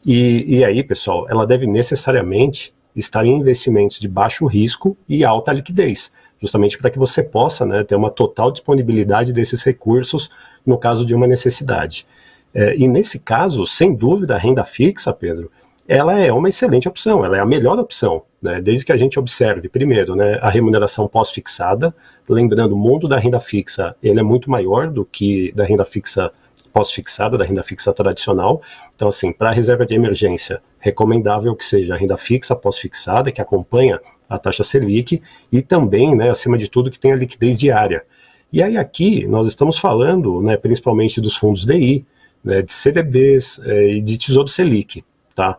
E, 0.06 0.58
e 0.58 0.64
aí, 0.64 0.84
pessoal, 0.84 1.26
ela 1.28 1.44
deve 1.44 1.66
necessariamente 1.66 2.72
estar 2.94 3.26
em 3.26 3.34
investimentos 3.34 3.98
de 3.98 4.06
baixo 4.06 4.46
risco 4.46 4.96
e 5.08 5.24
alta 5.24 5.52
liquidez, 5.52 6.12
justamente 6.40 6.78
para 6.78 6.88
que 6.90 7.00
você 7.00 7.20
possa 7.20 7.66
né, 7.66 7.82
ter 7.82 7.96
uma 7.96 8.12
total 8.12 8.52
disponibilidade 8.52 9.32
desses 9.32 9.60
recursos 9.64 10.30
no 10.64 10.78
caso 10.78 11.04
de 11.04 11.16
uma 11.16 11.26
necessidade. 11.26 12.06
É, 12.54 12.76
e 12.76 12.88
nesse 12.88 13.20
caso, 13.20 13.66
sem 13.66 13.94
dúvida, 13.94 14.34
a 14.34 14.38
renda 14.38 14.64
fixa, 14.64 15.12
Pedro, 15.12 15.50
ela 15.86 16.18
é 16.20 16.32
uma 16.32 16.48
excelente 16.48 16.88
opção, 16.88 17.24
ela 17.24 17.36
é 17.36 17.40
a 17.40 17.44
melhor 17.44 17.76
opção, 17.78 18.22
né, 18.40 18.60
desde 18.60 18.84
que 18.84 18.92
a 18.92 18.96
gente 18.96 19.18
observe, 19.18 19.68
primeiro, 19.68 20.14
né, 20.14 20.38
a 20.40 20.48
remuneração 20.48 21.08
pós-fixada, 21.08 21.92
lembrando, 22.28 22.76
o 22.76 22.78
mundo 22.78 23.08
da 23.08 23.18
renda 23.18 23.40
fixa, 23.40 23.96
ele 24.00 24.20
é 24.20 24.22
muito 24.22 24.48
maior 24.48 24.88
do 24.88 25.04
que 25.04 25.50
da 25.50 25.64
renda 25.64 25.84
fixa 25.84 26.30
pós-fixada, 26.72 27.36
da 27.36 27.44
renda 27.44 27.64
fixa 27.64 27.92
tradicional, 27.92 28.62
então 28.94 29.08
assim, 29.08 29.32
para 29.32 29.48
a 29.48 29.52
reserva 29.52 29.84
de 29.84 29.92
emergência, 29.92 30.62
recomendável 30.78 31.56
que 31.56 31.64
seja 31.64 31.94
a 31.94 31.96
renda 31.96 32.16
fixa 32.16 32.54
pós-fixada, 32.54 33.32
que 33.32 33.40
acompanha 33.40 34.00
a 34.28 34.38
taxa 34.38 34.62
Selic, 34.62 35.20
e 35.50 35.60
também, 35.60 36.14
né, 36.14 36.30
acima 36.30 36.56
de 36.56 36.70
tudo, 36.70 36.88
que 36.88 37.00
tenha 37.00 37.16
liquidez 37.16 37.58
diária. 37.58 38.04
E 38.52 38.62
aí 38.62 38.76
aqui, 38.76 39.26
nós 39.26 39.48
estamos 39.48 39.76
falando, 39.76 40.40
né, 40.40 40.56
principalmente 40.56 41.20
dos 41.20 41.36
fundos 41.36 41.64
DI, 41.64 42.06
né, 42.42 42.62
de 42.62 42.72
CDBs 42.72 43.60
é, 43.64 43.88
e 43.94 44.00
de 44.00 44.18
Tesouro 44.18 44.48
Selic, 44.48 45.04
Tá? 45.34 45.56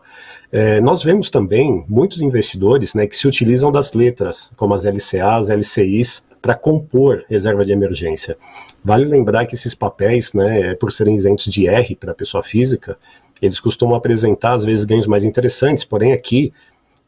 É, 0.50 0.80
nós 0.80 1.02
vemos 1.02 1.30
também 1.30 1.84
muitos 1.88 2.20
investidores 2.20 2.94
né, 2.94 3.06
que 3.06 3.16
se 3.16 3.26
utilizam 3.26 3.72
das 3.72 3.92
letras, 3.94 4.52
como 4.56 4.74
as 4.74 4.84
LCAs, 4.84 5.48
LCIs, 5.48 6.24
para 6.40 6.54
compor 6.54 7.24
reserva 7.28 7.64
de 7.64 7.72
emergência. 7.72 8.36
Vale 8.84 9.04
lembrar 9.04 9.46
que 9.46 9.54
esses 9.54 9.74
papéis, 9.74 10.32
né, 10.34 10.74
por 10.74 10.92
serem 10.92 11.14
isentos 11.14 11.46
de 11.46 11.66
R 11.66 11.96
para 11.96 12.12
a 12.12 12.14
pessoa 12.14 12.42
física, 12.42 12.98
eles 13.40 13.58
costumam 13.58 13.96
apresentar, 13.96 14.52
às 14.52 14.64
vezes, 14.64 14.84
ganhos 14.84 15.06
mais 15.06 15.24
interessantes, 15.24 15.84
porém 15.84 16.12
aqui 16.12 16.52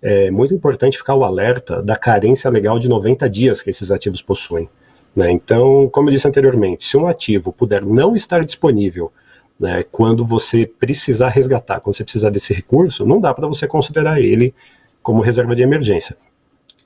é 0.03 0.31
muito 0.31 0.53
importante 0.53 0.99
ficar 0.99 1.15
o 1.15 1.25
alerta 1.25 1.83
da 1.83 1.97
carência 1.97 2.51
legal 2.51 2.79
de 2.79 2.89
90 2.89 3.29
dias 3.31 3.63
que 3.63 3.71
esses 3.71 3.91
ativos 3.91 4.21
possuem. 4.21 4.69
Né? 5.15 5.31
Então, 5.31 5.89
como 5.93 6.09
eu 6.09 6.13
disse 6.13 6.27
anteriormente, 6.27 6.85
se 6.85 6.97
um 6.97 7.07
ativo 7.07 7.53
puder 7.53 7.85
não 7.85 8.17
estar 8.17 8.45
disponível 8.45 9.13
né? 9.59 9.85
Quando 9.91 10.25
você 10.25 10.67
precisar 10.67 11.29
resgatar, 11.29 11.81
quando 11.81 11.95
você 11.95 12.05
precisar 12.05 12.31
desse 12.31 12.53
recurso, 12.53 13.07
não 13.07 13.21
dá 13.21 13.33
para 13.33 13.47
você 13.47 13.67
considerar 13.67 14.21
ele 14.21 14.55
como 15.03 15.21
reserva 15.21 15.55
de 15.55 15.63
emergência. 15.63 16.17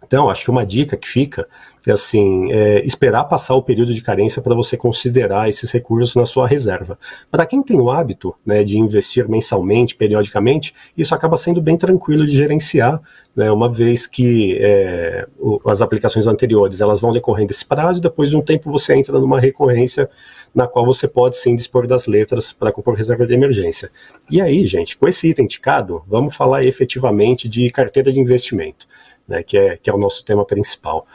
Então, 0.09 0.31
acho 0.31 0.45
que 0.45 0.51
uma 0.51 0.65
dica 0.65 0.97
que 0.97 1.07
fica 1.07 1.47
é 1.87 1.93
assim, 1.93 2.51
é 2.51 2.85
esperar 2.85 3.25
passar 3.25 3.55
o 3.55 3.63
período 3.63 3.95
de 3.95 4.03
carência 4.03 4.43
para 4.43 4.55
você 4.55 4.77
considerar 4.77 5.49
esses 5.49 5.71
recursos 5.71 6.17
na 6.17 6.27
sua 6.27 6.47
reserva. 6.47 6.99
Para 7.31 7.47
quem 7.47 7.63
tem 7.63 7.81
o 7.81 7.91
hábito 7.91 8.35
né, 8.45 8.65
de 8.65 8.79
investir 8.79 9.29
mensalmente, 9.29 9.95
periodicamente, 9.95 10.75
isso 10.97 11.15
acaba 11.15 11.37
sendo 11.37 11.61
bem 11.61 11.77
tranquilo 11.77 12.27
de 12.27 12.37
gerenciar, 12.37 13.01
né, 13.37 13.51
uma 13.51 13.71
vez 13.71 14.07
que 14.07 14.59
é, 14.61 15.27
o, 15.39 15.61
as 15.67 15.81
aplicações 15.81 16.27
anteriores 16.27 16.81
elas 16.81 17.01
vão 17.01 17.13
decorrendo 17.13 17.53
esse 17.53 17.65
prazo, 17.65 18.01
e 18.01 18.03
depois 18.03 18.31
de 18.31 18.37
um 18.37 18.43
tempo 18.43 18.71
você 18.71 18.95
entra 18.95 19.19
numa 19.19 19.39
recorrência 19.39 20.11
na 20.55 20.67
qual 20.67 20.85
você 20.85 21.07
pode 21.07 21.37
sim 21.37 21.55
dispor 21.55 21.87
das 21.87 22.07
letras 22.07 22.53
para 22.53 22.73
compor 22.73 22.95
reserva 22.95 23.27
de 23.27 23.35
emergência. 23.35 23.91
E 24.31 24.41
aí, 24.41 24.67
gente, 24.67 24.97
com 24.97 25.07
esse 25.07 25.29
item 25.29 25.45
indicado, 25.45 26.03
vamos 26.07 26.35
falar 26.35 26.65
efetivamente 26.65 27.49
de 27.49 27.71
carteira 27.71 28.11
de 28.11 28.19
investimento 28.19 28.87
né, 29.29 29.43
que, 29.43 29.59
é, 29.59 29.77
que 29.77 29.91
é 29.91 29.95
o 29.95 29.99
nosso 29.99 30.25
tema 30.25 30.45
principal. 30.45 31.07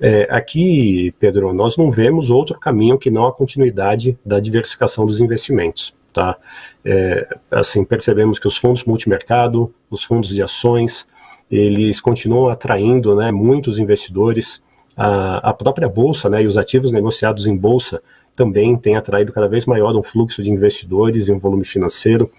É, 0.00 0.26
aqui, 0.30 1.14
Pedro, 1.18 1.52
nós 1.52 1.76
não 1.76 1.90
vemos 1.90 2.30
outro 2.30 2.58
caminho 2.58 2.98
que 2.98 3.10
não 3.10 3.26
a 3.26 3.32
continuidade 3.32 4.18
da 4.24 4.40
diversificação 4.40 5.06
dos 5.06 5.20
investimentos. 5.20 5.94
Tá? 6.12 6.36
É, 6.84 7.36
assim, 7.50 7.84
percebemos 7.84 8.38
que 8.38 8.48
os 8.48 8.56
fundos 8.56 8.84
multimercado, 8.84 9.72
os 9.88 10.02
fundos 10.02 10.30
de 10.30 10.42
ações, 10.42 11.06
eles 11.50 12.00
continuam 12.00 12.48
atraindo 12.48 13.14
né, 13.14 13.30
muitos 13.30 13.78
investidores. 13.78 14.62
A, 14.96 15.50
a 15.50 15.52
própria 15.52 15.88
bolsa 15.88 16.28
né, 16.28 16.42
e 16.42 16.46
os 16.46 16.58
ativos 16.58 16.90
negociados 16.90 17.46
em 17.46 17.56
bolsa 17.56 18.02
também 18.34 18.76
têm 18.76 18.96
atraído 18.96 19.32
cada 19.32 19.48
vez 19.48 19.66
maior 19.66 19.94
um 19.94 20.02
fluxo 20.02 20.42
de 20.42 20.50
investidores 20.50 21.28
e 21.28 21.32
um 21.32 21.38
volume 21.38 21.64
financeiro. 21.64 22.30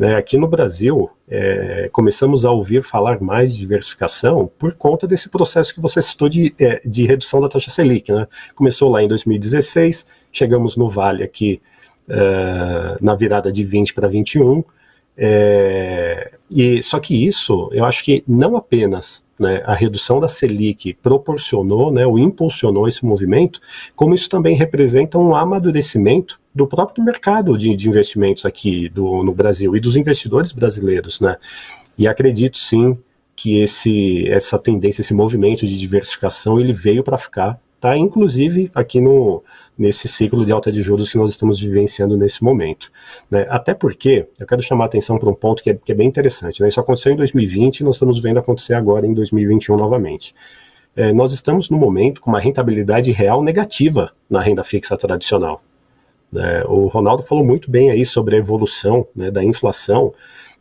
Né, 0.00 0.16
aqui 0.16 0.38
no 0.38 0.48
Brasil, 0.48 1.10
é, 1.28 1.90
começamos 1.92 2.46
a 2.46 2.50
ouvir 2.50 2.82
falar 2.82 3.20
mais 3.20 3.52
de 3.52 3.60
diversificação 3.60 4.50
por 4.58 4.72
conta 4.72 5.06
desse 5.06 5.28
processo 5.28 5.74
que 5.74 5.80
você 5.80 6.00
citou 6.00 6.26
de, 6.26 6.54
é, 6.58 6.80
de 6.82 7.04
redução 7.04 7.38
da 7.38 7.50
taxa 7.50 7.68
Selic. 7.68 8.10
Né? 8.10 8.26
Começou 8.54 8.88
lá 8.88 9.02
em 9.02 9.08
2016, 9.08 10.06
chegamos 10.32 10.74
no 10.74 10.88
Vale 10.88 11.22
aqui 11.22 11.60
é, 12.08 12.96
na 12.98 13.14
virada 13.14 13.52
de 13.52 13.62
20 13.62 13.92
para 13.92 14.08
21, 14.08 14.64
é, 15.16 16.32
e 16.50 16.82
só 16.82 16.98
que 16.98 17.26
isso, 17.26 17.68
eu 17.72 17.84
acho 17.84 18.04
que 18.04 18.24
não 18.26 18.56
apenas 18.56 19.22
né, 19.38 19.62
a 19.64 19.74
redução 19.74 20.20
da 20.20 20.28
Selic 20.28 20.94
proporcionou, 20.94 21.90
né, 21.90 22.06
ou 22.06 22.18
impulsionou 22.18 22.86
esse 22.86 23.04
movimento, 23.04 23.58
como 23.96 24.14
isso 24.14 24.28
também 24.28 24.54
representa 24.54 25.18
um 25.18 25.34
amadurecimento 25.34 26.38
do 26.54 26.66
próprio 26.66 27.02
mercado 27.02 27.56
de, 27.56 27.74
de 27.74 27.88
investimentos 27.88 28.44
aqui 28.44 28.88
do, 28.90 29.22
no 29.22 29.32
Brasil 29.32 29.74
e 29.74 29.80
dos 29.80 29.96
investidores 29.96 30.52
brasileiros, 30.52 31.20
né? 31.20 31.36
E 31.96 32.06
acredito 32.06 32.58
sim 32.58 32.98
que 33.34 33.62
esse, 33.62 34.28
essa 34.28 34.58
tendência, 34.58 35.00
esse 35.00 35.14
movimento 35.14 35.66
de 35.66 35.78
diversificação, 35.78 36.60
ele 36.60 36.74
veio 36.74 37.02
para 37.02 37.16
ficar, 37.16 37.58
tá? 37.80 37.96
Inclusive 37.96 38.70
aqui 38.74 39.00
no, 39.00 39.42
nesse 39.78 40.06
ciclo 40.06 40.44
de 40.44 40.52
alta 40.52 40.70
de 40.70 40.82
juros 40.82 41.10
que 41.10 41.16
nós 41.16 41.30
estamos 41.30 41.58
vivenciando 41.58 42.16
nesse 42.16 42.44
momento. 42.44 42.92
Né? 43.30 43.46
Até 43.48 43.72
porque, 43.72 44.26
eu 44.38 44.46
quero 44.46 44.60
chamar 44.60 44.84
a 44.84 44.86
atenção 44.86 45.18
para 45.18 45.30
um 45.30 45.34
ponto 45.34 45.62
que 45.62 45.70
é, 45.70 45.74
que 45.74 45.90
é 45.90 45.94
bem 45.94 46.06
interessante, 46.06 46.60
né? 46.60 46.68
Isso 46.68 46.78
aconteceu 46.78 47.12
em 47.12 47.16
2020 47.16 47.80
e 47.80 47.84
nós 47.84 47.96
estamos 47.96 48.20
vendo 48.20 48.38
acontecer 48.38 48.74
agora 48.74 49.06
em 49.06 49.14
2021 49.14 49.76
novamente. 49.76 50.34
É, 50.94 51.12
nós 51.12 51.32
estamos 51.32 51.70
no 51.70 51.78
momento 51.78 52.20
com 52.20 52.30
uma 52.30 52.40
rentabilidade 52.40 53.10
real 53.12 53.42
negativa 53.42 54.12
na 54.28 54.40
renda 54.40 54.62
fixa 54.62 54.96
tradicional. 54.96 55.62
Né? 56.30 56.62
O 56.66 56.86
Ronaldo 56.88 57.22
falou 57.22 57.44
muito 57.44 57.70
bem 57.70 57.90
aí 57.90 58.04
sobre 58.04 58.36
a 58.36 58.38
evolução 58.38 59.06
né, 59.16 59.30
da 59.30 59.42
inflação. 59.42 60.12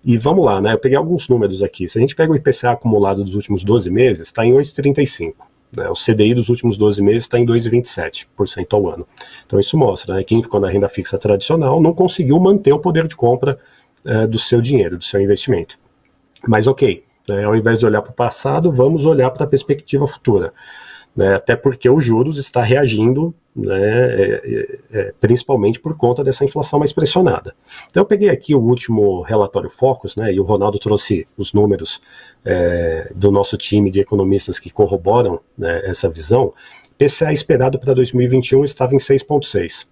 E 0.03 0.17
vamos 0.17 0.45
lá, 0.45 0.61
né? 0.61 0.73
Eu 0.73 0.79
peguei 0.79 0.97
alguns 0.97 1.27
números 1.27 1.61
aqui. 1.61 1.87
Se 1.87 1.97
a 1.97 2.01
gente 2.01 2.15
pega 2.15 2.31
o 2.31 2.35
IPCA 2.35 2.71
acumulado 2.71 3.21
dos 3.21 3.35
últimos 3.35 3.63
12 3.63 3.89
meses, 3.89 4.27
está 4.27 4.45
em 4.45 4.53
8,35. 4.53 5.48
Né? 5.75 5.87
O 5.89 5.93
CDI 5.93 6.33
dos 6.33 6.49
últimos 6.49 6.77
12 6.77 7.01
meses 7.01 7.23
está 7.23 7.39
em 7.39 7.45
2,27% 7.45 8.67
ao 8.71 8.89
ano. 8.89 9.07
Então 9.45 9.59
isso 9.59 9.77
mostra, 9.77 10.15
né? 10.15 10.23
Quem 10.23 10.41
ficou 10.41 10.59
na 10.59 10.69
renda 10.69 10.89
fixa 10.89 11.17
tradicional 11.17 11.81
não 11.81 11.93
conseguiu 11.93 12.39
manter 12.39 12.73
o 12.73 12.79
poder 12.79 13.07
de 13.07 13.15
compra 13.15 13.59
é, 14.03 14.25
do 14.25 14.39
seu 14.39 14.61
dinheiro, 14.61 14.97
do 14.97 15.03
seu 15.03 15.21
investimento. 15.21 15.77
Mas 16.47 16.67
ok, 16.67 17.03
Né? 17.27 17.45
Ao 17.45 17.55
invés 17.55 17.79
de 17.79 17.85
olhar 17.85 18.01
para 18.01 18.11
o 18.11 18.15
passado, 18.15 18.71
vamos 18.71 19.05
olhar 19.05 19.29
para 19.29 19.43
a 19.43 19.47
perspectiva 19.47 20.07
futura. 20.07 20.51
Né? 21.15 21.35
Até 21.35 21.55
porque 21.55 21.89
os 21.89 22.03
juros 22.03 22.37
está 22.37 22.61
reagindo 22.61 23.33
né, 23.55 23.75
é, 23.75 24.41
é, 24.43 24.79
é, 24.91 25.13
principalmente 25.19 25.79
por 25.79 25.97
conta 25.97 26.23
dessa 26.23 26.45
inflação 26.45 26.79
mais 26.79 26.93
pressionada. 26.93 27.53
Então 27.89 28.01
eu 28.01 28.05
peguei 28.05 28.29
aqui 28.29 28.55
o 28.55 28.59
último 28.59 29.21
relatório 29.21 29.69
Focus, 29.69 30.15
né, 30.15 30.31
e 30.33 30.39
o 30.39 30.43
Ronaldo 30.43 30.79
trouxe 30.79 31.25
os 31.37 31.51
números 31.53 32.01
é, 32.45 33.11
do 33.13 33.31
nosso 33.31 33.57
time 33.57 33.91
de 33.91 33.99
economistas 33.99 34.59
que 34.59 34.69
corroboram 34.69 35.39
né, 35.57 35.81
essa 35.85 36.09
visão. 36.09 36.53
PCA 36.97 37.31
esperado 37.31 37.79
para 37.79 37.93
2021 37.93 38.63
estava 38.63 38.93
em 38.93 38.97
6,6%, 38.97 39.85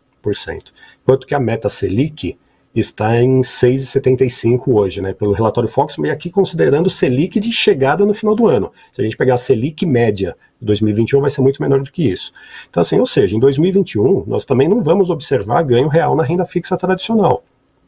enquanto 1.02 1.28
que 1.28 1.36
a 1.36 1.40
meta 1.40 1.70
Selic 1.70 2.38
está 2.80 3.22
em 3.22 3.42
6,75 3.42 4.64
hoje, 4.68 5.02
né, 5.02 5.14
pelo 5.14 5.34
relatório 5.34 5.70
Fox, 5.70 5.96
e 5.98 6.10
aqui 6.10 6.30
considerando 6.30 6.90
Selic 6.90 7.40
de 7.40 7.52
chegada 7.52 8.06
no 8.06 8.14
final 8.14 8.36
do 8.36 8.48
ano. 8.48 8.72
Se 8.92 9.02
a 9.02 9.04
gente 9.04 9.18
pegar 9.18 9.36
a 9.36 9.38
Selic 9.38 9.86
média 9.86 10.36
de 10.60 10.66
2021, 10.66 11.22
vai 11.22 11.30
ser 11.30 11.42
muito 11.42 11.62
menor 11.62 11.82
do 11.82 11.92
que 11.92 12.10
isso. 12.12 12.32
Então, 12.70 12.82
assim, 12.82 13.00
ou 13.00 13.06
seja, 13.06 13.36
em 13.36 13.40
2021, 13.40 14.26
nós 14.28 14.46
também 14.46 14.68
não 14.68 14.82
vamos 14.82 15.10
observar 15.10 15.64
ganho 15.64 15.88
real 15.88 16.16
na 16.16 16.24
renda 16.24 16.46
fixa 16.46 16.78
tradicional. 16.78 17.44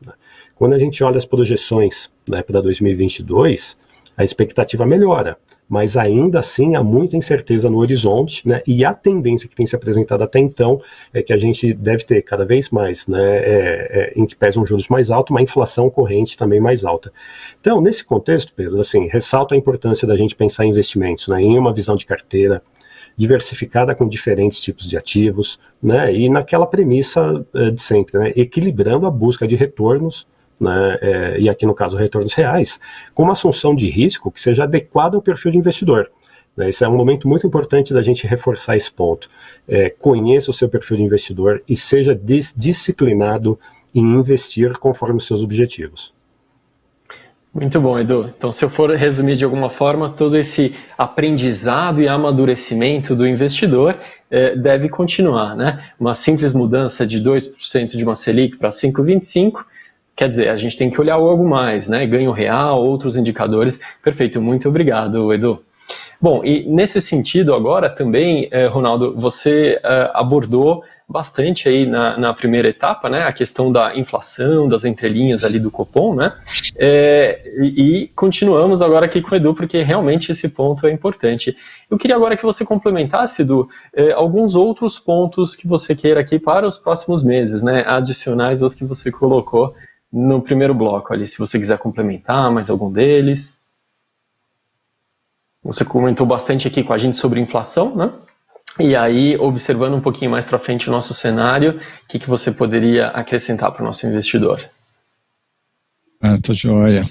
Né. 0.06 0.14
Quando 0.56 0.74
a 0.74 0.80
gente 0.80 1.04
olha 1.04 1.18
as 1.18 1.26
projeções 1.26 2.12
né, 2.28 2.42
para 2.42 2.62
2022, 2.62 3.78
a 4.20 4.24
expectativa 4.24 4.86
melhora 4.86 5.38
mas 5.70 5.96
ainda 5.96 6.40
assim 6.40 6.76
há 6.76 6.84
muita 6.84 7.16
incerteza 7.16 7.70
no 7.70 7.78
horizonte, 7.78 8.46
né? 8.48 8.62
E 8.66 8.84
a 8.84 8.92
tendência 8.92 9.48
que 9.48 9.56
tem 9.56 9.68
se 9.68 9.76
apresentado 9.76 10.24
até 10.24 10.40
então 10.40 10.82
é 11.14 11.22
que 11.22 11.32
a 11.32 11.38
gente 11.38 11.72
deve 11.74 12.04
ter 12.04 12.24
cada 12.24 12.44
vez 12.44 12.72
mais, 12.72 13.06
né? 13.06 13.38
É, 13.38 14.12
é, 14.16 14.20
em 14.20 14.26
que 14.26 14.36
pesam 14.36 14.66
juros 14.66 14.88
mais 14.88 15.12
altos, 15.12 15.30
uma 15.30 15.42
inflação 15.42 15.88
corrente 15.90 16.36
também 16.36 16.60
mais 16.60 16.84
alta. 16.84 17.14
Então, 17.62 17.80
nesse 17.80 18.04
contexto, 18.04 18.52
Pedro, 18.56 18.80
assim, 18.80 19.08
ressalto 19.08 19.54
a 19.54 19.58
importância 19.58 20.08
da 20.08 20.18
gente 20.18 20.36
pensar 20.36 20.66
em 20.66 20.70
investimentos, 20.70 21.28
né? 21.28 21.40
Em 21.40 21.60
uma 21.60 21.72
visão 21.72 21.96
de 21.96 22.06
carteira 22.08 22.64
diversificada 23.16 23.94
com 23.94 24.08
diferentes 24.08 24.60
tipos 24.60 24.90
de 24.90 24.98
ativos, 24.98 25.60
né? 25.84 26.12
E 26.12 26.30
naquela 26.30 26.66
premissa 26.66 27.46
é, 27.54 27.70
de 27.70 27.82
sempre, 27.82 28.18
né? 28.18 28.34
Equilibrando 28.36 29.06
a 29.06 29.12
busca 29.12 29.48
de 29.48 29.56
retornos 29.56 30.26
né, 30.60 30.98
é, 31.02 31.40
e 31.40 31.50
aqui 31.50 31.66
no 31.66 31.74
caso 31.74 31.98
retornos 31.98 32.34
reais, 32.34 32.80
com 33.14 33.24
uma 33.24 33.34
assunção 33.34 33.76
de 33.76 33.90
risco 33.90 34.32
que 34.32 34.40
seja 34.40 34.64
adequada 34.64 35.16
ao 35.16 35.22
perfil 35.22 35.52
de 35.52 35.58
investidor. 35.58 36.12
Né, 36.56 36.70
esse 36.70 36.84
é 36.84 36.90
um 36.90 36.96
momento 36.96 37.28
muito 37.28 37.48
importante 37.48 37.94
da 37.94 38.02
gente 38.02 38.28
reforçar 38.28 38.76
esse 38.76 38.92
ponto. 38.92 39.30
É, 39.68 39.90
conheça 39.90 40.52
o 40.52 40.54
seu 40.54 40.68
perfil 40.68 40.98
de 40.98 41.04
investidor 41.04 41.64
e 41.68 41.76
seja 41.76 42.16
dis 42.16 42.54
disciplinado 42.56 43.58
em 43.94 44.02
investir 44.02 44.78
conforme 44.78 45.18
os 45.18 45.26
seus 45.26 45.42
objetivos. 45.42 46.14
Muito 47.52 47.82
bom, 47.82 47.98
Edu. 47.98 48.32
Então, 48.38 48.52
se 48.52 48.64
eu 48.64 48.70
for 48.70 48.92
resumir 48.92 49.36
de 49.36 49.44
alguma 49.44 49.72
forma, 49.72 50.08
todo 50.08 50.38
esse 50.38 50.76
aprendizado 50.96 52.00
e 52.00 52.08
amadurecimento 52.08 53.16
do 53.16 53.28
investidor 53.28 53.98
eh, 54.30 54.56
deve 54.56 54.88
continuar, 54.88 55.56
né? 55.56 55.84
Uma 56.00 56.14
simples 56.14 56.54
mudança 56.54 57.08
de 57.08 57.20
2% 57.20 57.98
de 57.98 58.04
uma 58.04 58.14
Selic 58.14 58.56
para 58.58 58.70
5,25% 58.70 59.66
Quer 60.20 60.28
dizer, 60.28 60.50
a 60.50 60.58
gente 60.58 60.76
tem 60.76 60.90
que 60.90 61.00
olhar 61.00 61.14
algo 61.14 61.48
mais, 61.48 61.88
né? 61.88 62.06
Ganho 62.06 62.34
real, 62.34 62.84
outros 62.84 63.16
indicadores. 63.16 63.80
Perfeito, 64.04 64.42
muito 64.42 64.68
obrigado, 64.68 65.34
Edu. 65.34 65.64
Bom, 66.22 66.44
e 66.44 66.66
nesse 66.68 67.00
sentido 67.00 67.54
agora 67.54 67.90
também, 67.90 68.50
eh, 68.52 68.68
Ronaldo, 68.68 69.16
você 69.16 69.80
eh, 69.82 70.12
abordou 70.14 70.84
bastante 71.08 71.70
aí 71.70 71.86
na, 71.86 72.18
na, 72.18 72.34
primeira 72.34 72.68
etapa, 72.68 73.10
né, 73.10 73.24
a 73.24 73.34
questão 73.34 73.72
da 73.72 73.98
inflação, 73.98 74.68
das 74.68 74.84
entrelinhas 74.84 75.44
ali 75.44 75.58
do 75.58 75.72
Copom, 75.72 76.14
né, 76.14 76.34
é, 76.78 77.42
e, 77.64 78.04
e, 78.04 78.08
continuamos 78.10 78.80
agora 78.80 79.08
aqui 79.08 79.20
com 79.20 79.34
o 79.34 79.36
Edu, 79.36 79.56
porque 79.56 79.82
realmente 79.82 80.32
esse 80.32 80.50
ponto 80.50 80.86
é 80.86 80.92
importante. 80.92 81.58
Eu 81.90 81.98
queria 81.98 82.16
agora 82.16 82.38
que 82.38 82.44
você 82.44 82.64
complementasse, 82.64 83.42
Edu, 83.42 83.68
é, 83.92 84.12
alguns 84.12 84.54
outros 84.54 85.00
pontos 85.00 85.56
que 85.56 85.68
você 85.68 85.96
queira 85.96 86.20
aqui 86.20 86.38
para 86.38 86.68
os 86.68 86.78
próximos 86.78 87.24
meses, 87.24 87.64
né, 87.64 87.84
adicionais 87.88 88.62
aos 88.62 88.76
que 88.76 88.86
você 88.86 89.12
colocou 89.12 89.74
no 90.12 90.42
primeiro 90.42 90.74
bloco 90.74 91.14
ali, 91.14 91.28
se 91.28 91.38
você 91.38 91.60
quiser 91.60 91.78
complementar 91.78 92.52
mais 92.52 92.70
algum 92.70 92.92
deles. 92.92 93.60
Você 95.64 95.86
comentou 95.86 96.26
bastante 96.26 96.68
aqui 96.68 96.84
com 96.84 96.94
a 96.94 96.98
gente 96.98 97.18
sobre 97.18 97.40
inflação, 97.40 97.96
né? 97.96 98.12
E 98.80 98.96
aí, 98.96 99.36
observando 99.38 99.96
um 99.96 100.02
pouquinho 100.02 100.32
mais 100.32 100.46
para 100.46 100.60
frente 100.60 100.88
o 100.88 100.92
nosso 100.92 101.14
cenário, 101.14 101.78
o 101.78 102.08
que, 102.08 102.20
que 102.20 102.30
você 102.30 102.52
poderia 102.52 103.08
acrescentar 103.08 103.72
para 103.72 103.82
o 103.82 103.86
nosso 103.86 104.08
investidor? 104.08 104.62
Ah, 106.22 106.38
tá 106.42 106.54
joia. 106.54 107.04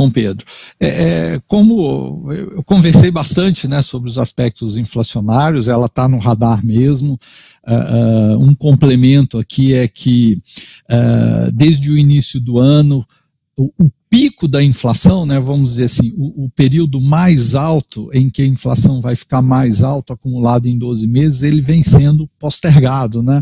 Bom, 0.00 0.10
Pedro, 0.10 0.46
é, 0.80 0.88
é, 1.34 1.38
como 1.46 2.32
eu 2.32 2.62
conversei 2.64 3.10
bastante 3.10 3.68
né, 3.68 3.82
sobre 3.82 4.08
os 4.08 4.16
aspectos 4.16 4.78
inflacionários, 4.78 5.68
ela 5.68 5.84
está 5.84 6.08
no 6.08 6.16
radar 6.16 6.64
mesmo. 6.64 7.20
Uh, 7.68 8.38
um 8.42 8.54
complemento 8.54 9.38
aqui 9.38 9.74
é 9.74 9.86
que, 9.86 10.38
uh, 10.90 11.52
desde 11.52 11.90
o 11.90 11.98
início 11.98 12.40
do 12.40 12.58
ano, 12.58 13.06
o, 13.60 13.70
o, 13.78 13.90
pico 14.08 14.48
da 14.48 14.62
inflação, 14.64 15.24
né, 15.24 15.38
vamos 15.38 15.70
dizer 15.70 15.84
assim, 15.84 16.12
o, 16.16 16.46
o, 16.46 16.50
período 16.50 17.00
mais 17.00 17.54
alto 17.54 18.10
em 18.12 18.28
que 18.28 18.42
a 18.42 18.46
inflação 18.46 19.00
vai 19.00 19.14
ficar 19.14 19.40
mais 19.40 19.82
alto, 19.82 20.12
acumulado 20.12 20.66
em 20.66 20.76
12 20.76 21.06
meses, 21.06 21.42
ele 21.42 21.60
vem 21.60 21.80
sendo 21.82 22.28
postergado. 22.38 23.22
Né? 23.22 23.40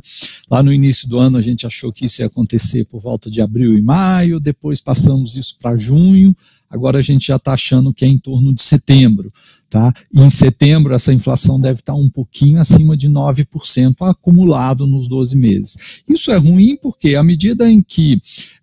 Lá 0.51 0.63
no 0.63 0.73
início 0.73 1.09
do 1.09 1.19
ano 1.19 1.39
a 1.39 1.41
gente 1.41 1.67
achou 1.67 1.91
que 1.91 2.05
isso 2.05 2.21
ia 2.21 2.27
acontecer 2.27 2.85
por 2.85 3.01
volta 3.01 3.31
de 3.31 3.41
abril 3.41 3.79
e 3.79 3.83
maio, 3.83 4.41
depois 4.41 4.81
passamos 4.81 5.37
isso 5.37 5.57
para 5.59 5.77
junho, 5.79 6.37
agora 6.69 6.99
a 6.99 7.03
gente 7.03 7.29
já 7.29 7.37
está 7.37 7.55
achando 7.55 7.95
que 7.95 8.05
é 8.05 8.09
em 8.09 8.19
torno 8.19 8.53
de 8.53 8.61
setembro. 8.61 9.33
Tá? 9.71 9.93
Em 10.15 10.31
setembro, 10.31 10.95
essa 10.95 11.13
inflação 11.13 11.61
deve 11.61 11.81
estar 11.81 11.95
um 11.95 12.09
pouquinho 12.09 12.59
acima 12.59 12.97
de 12.97 13.07
9% 13.07 13.97
acumulado 14.01 14.87
nos 14.87 15.07
12 15.07 15.37
meses. 15.37 16.03
Isso 16.09 16.33
é 16.33 16.37
ruim 16.37 16.75
porque, 16.81 17.15
à 17.15 17.23
medida 17.23 17.71
em 17.71 17.83
que 17.83 18.15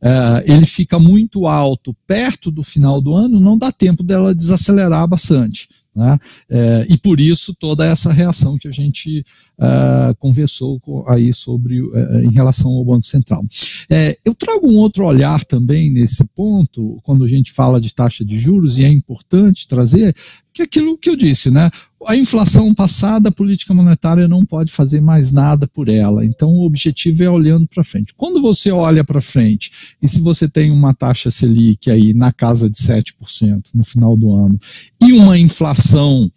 uh, 0.02 0.42
ele 0.46 0.66
fica 0.66 0.98
muito 0.98 1.46
alto 1.46 1.96
perto 2.08 2.50
do 2.50 2.64
final 2.64 3.00
do 3.00 3.14
ano, 3.14 3.40
não 3.40 3.56
dá 3.56 3.72
tempo 3.72 4.04
dela 4.04 4.34
desacelerar 4.34 5.08
bastante. 5.08 5.68
Né? 5.96 6.20
É, 6.50 6.86
e 6.90 6.98
por 6.98 7.22
isso 7.22 7.56
toda 7.58 7.86
essa 7.86 8.12
reação 8.12 8.58
que 8.58 8.68
a 8.68 8.72
gente 8.72 9.26
uh, 9.58 10.14
conversou 10.20 10.82
aí 11.08 11.32
sobre 11.32 11.82
uh, 11.82 12.20
em 12.22 12.34
relação 12.34 12.70
ao 12.70 12.84
Banco 12.84 13.06
Central. 13.06 13.42
É, 13.90 14.18
eu 14.26 14.36
trago 14.36 14.68
um 14.68 14.76
outro 14.76 15.06
olhar 15.06 15.46
também 15.46 15.90
nesse 15.90 16.26
ponto, 16.36 17.00
quando 17.02 17.24
a 17.24 17.28
gente 17.28 17.54
fala 17.54 17.80
de 17.80 17.94
taxa 17.94 18.26
de 18.26 18.38
juros, 18.38 18.78
e 18.78 18.84
é 18.84 18.90
importante 18.90 19.70
trazer, 19.70 20.14
que 20.56 20.62
é 20.62 20.66
aquilo 20.66 20.98
que 20.98 21.10
eu 21.10 21.18
disse, 21.18 21.52
né? 21.52 21.70
A 22.08 22.16
inflação 22.16 22.74
passada, 22.74 23.28
a 23.28 23.32
política 23.32 23.74
monetária 23.74 24.26
não 24.26 24.46
pode 24.46 24.72
fazer 24.72 25.02
mais 25.02 25.34
nada 25.34 25.68
por 25.68 25.90
ela. 25.90 26.24
Então, 26.24 26.50
o 26.50 26.66
objetivo 26.66 27.24
é 27.24 27.30
olhando 27.30 27.68
para 27.68 27.84
frente. 27.84 28.14
Quando 28.16 28.42
você 28.42 28.72
olha 28.72 29.04
para 29.04 29.20
frente, 29.20 29.98
e 30.02 30.08
se 30.08 30.22
você 30.22 30.48
tem 30.48 30.72
uma 30.72 30.94
taxa 30.94 31.30
Selic 31.30 31.92
aí 31.92 32.14
na 32.14 32.32
casa 32.32 32.70
de 32.70 32.78
7% 32.78 33.72
no 33.76 33.84
final 33.84 34.16
do 34.16 34.34
ano, 34.34 34.58
e 35.04 35.12
uma 35.12 35.38
inflação 35.38 36.32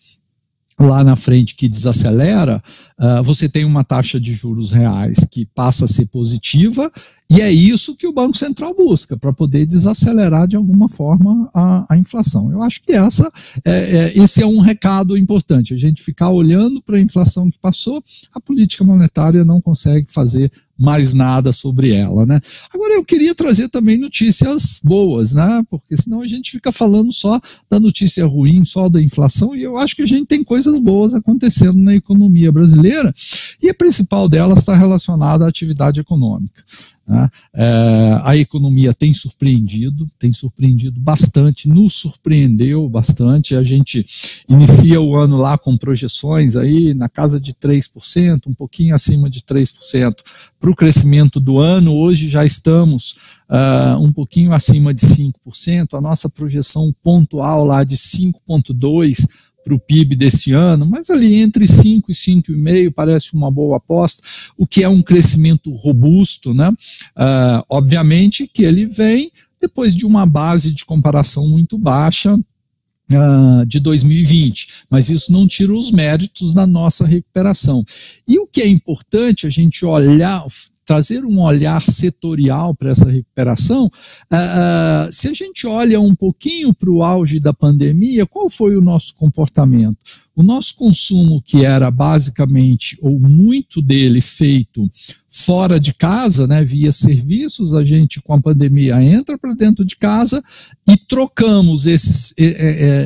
lá 0.81 1.05
na 1.05 1.15
frente 1.15 1.55
que 1.55 1.69
desacelera, 1.69 2.63
uh, 2.99 3.23
você 3.23 3.49
tem 3.49 3.65
uma 3.65 3.85
taxa 3.85 4.19
de 4.19 4.33
juros 4.33 4.73
reais 4.73 5.19
que 5.31 5.47
passa 5.47 5.85
a 5.85 5.89
ser 5.89 6.07
positiva, 6.07 6.91
e 7.31 7.43
é 7.43 7.51
isso 7.51 7.95
que 7.95 8.07
o 8.07 8.13
Banco 8.13 8.37
Central 8.37 8.75
busca, 8.75 9.17
para 9.17 9.33
poder 9.33 9.67
desacelerar 9.67 10.49
de 10.49 10.57
alguma 10.57 10.89
forma 10.89 11.51
a, 11.55 11.95
a 11.95 11.97
inflação. 11.99 12.51
Eu 12.51 12.63
acho 12.63 12.83
que 12.83 12.93
essa, 12.93 13.31
é, 13.65 13.73
é, 13.73 14.19
esse 14.19 14.43
é 14.43 14.47
um 14.47 14.61
recado 14.61 15.17
importante, 15.17 15.75
a 15.75 15.77
gente 15.77 16.03
ficar 16.03 16.31
olhando 16.31 16.81
para 16.81 16.97
a 16.97 17.01
inflação 17.01 17.51
que 17.51 17.59
passou, 17.59 18.03
a 18.35 18.41
política 18.41 18.83
monetária 18.83 19.45
não 19.45 19.61
consegue 19.61 20.11
fazer 20.11 20.51
mais 20.79 21.13
nada 21.13 21.53
sobre 21.53 21.93
ela, 21.93 22.25
né? 22.25 22.41
Agora 22.73 22.95
eu 22.95 23.05
queria 23.05 23.35
trazer 23.35 23.69
também 23.69 23.99
notícias 23.99 24.81
boas, 24.83 25.35
né? 25.35 25.63
Porque 25.69 25.97
senão 25.97 26.23
a 26.23 26.27
gente 26.27 26.53
fica 26.53 26.71
falando 26.71 27.13
só 27.13 27.41
da 27.69 27.81
notícia 27.81 28.25
ruim, 28.25 28.65
só 28.65 28.89
da 28.89 29.03
inflação, 29.03 29.57
e 29.57 29.63
eu 29.63 29.77
acho 29.77 29.97
que 29.97 30.03
a 30.03 30.07
gente 30.07 30.27
tem 30.27 30.45
coisas 30.45 30.79
boas 30.79 31.15
acontecendo 31.15 31.79
na 31.79 31.97
economia 31.97 32.53
brasileira, 32.53 33.13
e 33.61 33.69
a 33.69 33.75
principal 33.75 34.29
delas 34.29 34.61
está 34.61 34.77
relacionada 34.77 35.45
à 35.45 35.49
atividade 35.49 35.99
econômica. 35.99 36.63
Né? 37.09 37.31
É, 37.55 38.21
a 38.23 38.37
economia 38.37 38.93
tem 38.93 39.15
surpreendido, 39.15 40.07
tem 40.19 40.31
surpreendido 40.33 41.01
bastante, 41.01 41.69
nos 41.69 41.95
surpreendeu 41.95 42.87
bastante. 42.89 43.57
A 43.57 43.63
gente 43.63 44.05
inicia 44.47 45.01
o 45.01 45.17
ano 45.17 45.37
lá 45.37 45.57
com 45.57 45.77
projeções 45.77 46.55
aí 46.55 46.93
na 46.93 47.09
casa 47.09 47.41
de 47.41 47.55
3%, 47.55 48.47
um 48.47 48.55
pouquinho 48.55 48.95
acima 48.95 49.31
de 49.31 49.41
3% 49.41 50.15
para 50.61 50.71
o 50.71 50.77
crescimento 50.77 51.41
do 51.41 51.59
ano. 51.59 51.95
Hoje 51.95 52.29
já 52.29 52.45
estamos 52.45 53.17
uh, 53.49 53.99
um 53.99 54.13
pouquinho 54.13 54.53
acima 54.53 54.93
de 54.93 55.01
5%. 55.01 55.95
A 55.95 56.01
nossa 56.01 56.29
projeção 56.29 56.95
pontual 57.03 57.65
lá 57.65 57.85
de 57.85 57.97
5,2% 57.97 59.27
para 59.69 59.75
o 59.75 59.79
PIB 59.79 60.17
desse 60.17 60.53
ano, 60.53 60.87
mas 60.87 61.11
ali 61.11 61.35
entre 61.35 61.67
5 61.67 62.11
e 62.11 62.15
5,5 62.15 62.91
parece 62.95 63.35
uma 63.35 63.51
boa 63.51 63.77
aposta, 63.77 64.23
o 64.57 64.67
que 64.67 64.83
é 64.83 64.89
um 64.89 65.03
crescimento 65.03 65.71
robusto, 65.75 66.55
né? 66.55 66.71
Uh, 66.71 67.63
obviamente 67.69 68.49
que 68.49 68.63
ele 68.63 68.87
vem 68.87 69.31
depois 69.61 69.95
de 69.95 70.07
uma 70.07 70.25
base 70.25 70.73
de 70.73 70.87
comparação 70.87 71.47
muito 71.47 71.77
baixa 71.77 72.35
uh, 72.35 73.67
de 73.67 73.79
2020, 73.79 74.87
mas 74.91 75.11
isso 75.11 75.31
não 75.31 75.47
tira 75.47 75.75
os 75.75 75.91
méritos 75.91 76.55
da 76.55 76.67
nossa 76.67 77.05
recuperação. 77.05 77.85
E 78.27 78.39
o 78.39 78.47
que 78.47 78.63
é 78.63 78.69
importante 78.69 79.47
a 79.47 79.51
gente 79.51 79.85
olhar, 79.85 80.47
trazer 80.89 81.23
um 81.23 81.43
olhar 81.43 81.83
setorial 81.83 82.75
para 82.75 82.93
essa 82.93 83.05
recuperação, 83.05 83.85
uh, 83.85 85.09
uh, 85.09 85.13
se 85.13 85.29
a 85.29 85.35
gente 85.35 85.67
olha 85.67 86.01
um 86.01 86.15
pouquinho 86.15 86.73
para 86.73 86.91
o 86.91 87.03
auge 87.03 87.39
da 87.39 87.53
pandemia, 87.53 88.27
qual 88.27 88.49
foi 88.49 88.75
o 88.75 88.81
nosso 88.81 89.15
comportamento? 89.17 89.99
O 90.35 90.43
nosso 90.43 90.77
consumo, 90.77 91.43
que 91.45 91.63
era 91.63 91.91
basicamente, 91.91 92.97
ou 93.03 93.21
muito 93.21 93.83
dele, 93.83 94.23
feito 94.23 94.89
fora 95.29 95.79
de 95.79 95.93
casa, 95.93 96.47
né, 96.47 96.65
via 96.65 96.91
serviços, 96.91 97.75
a 97.75 97.85
gente 97.85 98.23
com 98.23 98.33
a 98.33 98.41
pandemia 98.41 99.03
entra 99.03 99.37
para 99.37 99.53
dentro 99.53 99.85
de 99.85 99.95
casa 99.95 100.43
e 100.89 100.97
trocamos 100.97 101.87
esses, 101.87 102.33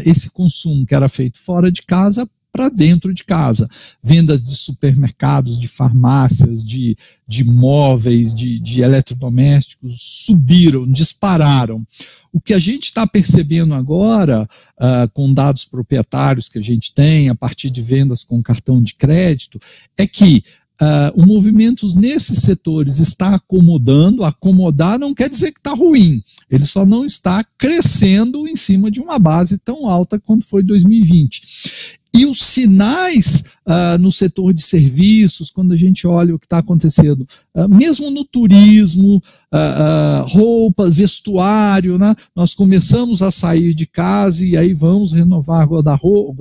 esse 0.05 0.31
consumo 0.31 0.87
que 0.87 0.95
era 0.95 1.09
feito 1.09 1.41
fora 1.41 1.73
de 1.73 1.83
casa 1.83 2.29
para 2.53 2.69
dentro 2.69 3.15
de 3.15 3.25
casa. 3.25 3.67
Vendas 4.03 4.47
de 4.47 4.55
supermercados, 4.57 5.59
de 5.59 5.67
farmácias, 5.67 6.63
de, 6.63 6.95
de 7.27 7.45
móveis, 7.45 8.35
de, 8.35 8.61
de 8.61 8.83
eletrodomésticos 8.83 9.97
subiram, 10.27 10.87
dispararam. 10.87 11.85
O 12.31 12.41
que 12.41 12.53
a 12.53 12.59
gente 12.59 12.85
está 12.85 13.07
percebendo 13.07 13.75
agora, 13.75 14.49
uh, 14.79 15.11
com 15.13 15.33
dados 15.33 15.65
proprietários 15.65 16.49
que 16.49 16.59
a 16.59 16.63
gente 16.63 16.95
tem, 16.95 17.31
a 17.31 17.35
partir 17.35 17.71
de 17.71 17.81
vendas 17.81 18.23
com 18.23 18.43
cartão 18.43 18.83
de 18.83 18.95
crédito, 18.95 19.59
é 19.97 20.07
que 20.07 20.45
Uh, 20.81 21.23
o 21.23 21.25
movimento 21.25 21.87
nesses 21.97 22.41
setores 22.41 22.99
está 22.99 23.37
acomodando. 23.37 24.25
Acomodar 24.25 24.99
não 24.99 25.15
quer 25.15 25.29
dizer 25.29 25.53
que 25.53 25.61
está 25.61 25.73
ruim, 25.73 26.21
ele 26.51 26.65
só 26.65 26.85
não 26.85 27.05
está 27.07 27.45
crescendo 27.57 28.49
em 28.49 28.57
cima 28.57 28.91
de 28.91 29.01
uma 29.01 29.17
base 29.17 29.59
tão 29.59 29.89
alta 29.89 30.19
quanto 30.19 30.45
foi 30.45 30.61
2020. 30.65 32.01
E 32.15 32.27
os 32.27 32.43
sinais 32.43 33.45
uh, 33.67 33.99
no 33.99 34.13
setor 34.13 34.53
de 34.53 34.63
serviços, 34.63 35.51
quando 35.51 35.73
a 35.73 35.77
gente 35.77 36.07
olha 36.07 36.35
o 36.35 36.39
que 36.39 36.45
está 36.45 36.59
acontecendo, 36.59 37.27
uh, 37.55 37.67
mesmo 37.67 38.11
no 38.11 38.23
turismo, 38.23 39.17
uh, 39.17 40.27
roupa, 40.27 40.91
vestuário, 40.91 41.97
né? 41.97 42.15
nós 42.37 42.53
começamos 42.53 43.23
a 43.23 43.31
sair 43.31 43.73
de 43.73 43.87
casa 43.87 44.45
e 44.45 44.59
aí 44.59 44.75
vamos 44.75 45.15
renovar 45.15 45.67
o 45.73 46.37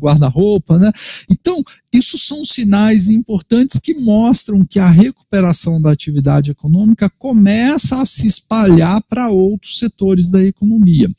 guarda-roupa. 0.00 0.78
Né? 0.78 0.90
Então, 1.30 1.62
isso 1.92 2.16
são 2.16 2.42
sinais 2.42 3.10
importantes 3.10 3.78
que 3.78 3.92
mostram 3.92 4.64
que 4.64 4.78
a 4.78 4.88
recuperação 4.88 5.82
da 5.82 5.90
atividade 5.90 6.50
econômica 6.50 7.10
começa 7.18 8.00
a 8.00 8.06
se 8.06 8.26
espalhar 8.26 9.02
para 9.02 9.28
outros 9.28 9.78
setores 9.78 10.30
da 10.30 10.42
economia 10.42 11.10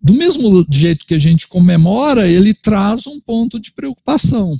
do 0.00 0.14
mesmo 0.14 0.66
jeito 0.70 1.06
que 1.06 1.14
a 1.14 1.18
gente 1.18 1.48
comemora, 1.48 2.28
ele 2.28 2.54
traz 2.54 3.06
um 3.06 3.20
ponto 3.20 3.58
de 3.58 3.72
preocupação, 3.72 4.56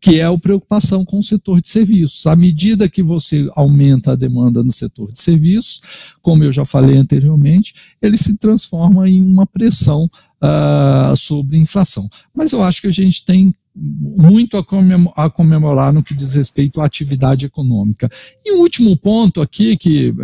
que 0.00 0.20
é 0.20 0.24
a 0.24 0.38
preocupação 0.38 1.04
com 1.04 1.18
o 1.18 1.22
setor 1.22 1.60
de 1.60 1.68
serviços. 1.68 2.26
À 2.26 2.36
medida 2.36 2.88
que 2.88 3.02
você 3.02 3.48
aumenta 3.54 4.12
a 4.12 4.16
demanda 4.16 4.62
no 4.62 4.72
setor 4.72 5.12
de 5.12 5.20
serviços, 5.20 5.80
como 6.22 6.44
eu 6.44 6.52
já 6.52 6.64
falei 6.64 6.96
anteriormente, 6.96 7.74
ele 8.00 8.16
se 8.16 8.38
transforma 8.38 9.08
em 9.08 9.20
uma 9.20 9.46
pressão 9.46 10.08
uh, 10.42 11.16
sobre 11.16 11.56
inflação. 11.56 12.08
Mas 12.34 12.52
eu 12.52 12.62
acho 12.62 12.80
que 12.80 12.86
a 12.86 12.92
gente 12.92 13.24
tem 13.24 13.54
muito 13.78 14.56
a 14.56 15.30
comemorar 15.30 15.92
no 15.92 16.02
que 16.02 16.14
diz 16.14 16.32
respeito 16.32 16.80
à 16.80 16.86
atividade 16.86 17.44
econômica. 17.44 18.10
E 18.44 18.54
um 18.54 18.60
último 18.60 18.96
ponto 18.96 19.42
aqui 19.42 19.76
que 19.76 20.14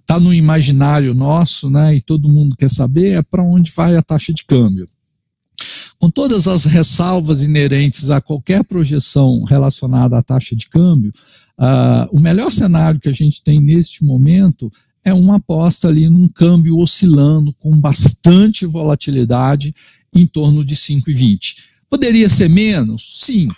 está 0.00 0.16
é, 0.16 0.20
no 0.20 0.34
imaginário 0.34 1.14
nosso, 1.14 1.70
né, 1.70 1.94
e 1.94 2.00
todo 2.00 2.28
mundo 2.28 2.54
quer 2.54 2.68
saber, 2.68 3.18
é 3.18 3.22
para 3.22 3.42
onde 3.42 3.72
vai 3.74 3.96
a 3.96 4.02
taxa 4.02 4.34
de 4.34 4.44
câmbio. 4.44 4.86
Com 5.98 6.10
todas 6.10 6.46
as 6.46 6.64
ressalvas 6.64 7.42
inerentes 7.42 8.10
a 8.10 8.20
qualquer 8.20 8.64
projeção 8.64 9.44
relacionada 9.44 10.18
à 10.18 10.22
taxa 10.22 10.54
de 10.54 10.68
câmbio, 10.68 11.12
uh, 11.58 12.08
o 12.10 12.20
melhor 12.20 12.52
cenário 12.52 13.00
que 13.00 13.08
a 13.08 13.14
gente 13.14 13.40
tem 13.42 13.60
neste 13.60 14.04
momento 14.04 14.70
é 15.04 15.14
uma 15.14 15.36
aposta 15.36 15.88
ali 15.88 16.08
num 16.08 16.28
câmbio 16.28 16.78
oscilando 16.78 17.52
com 17.54 17.74
bastante 17.80 18.66
volatilidade 18.66 19.74
em 20.14 20.26
torno 20.26 20.64
de 20.64 20.76
5,20. 20.76 21.71
Poderia 21.92 22.30
ser 22.30 22.48
menos? 22.48 23.18
Sim. 23.18 23.48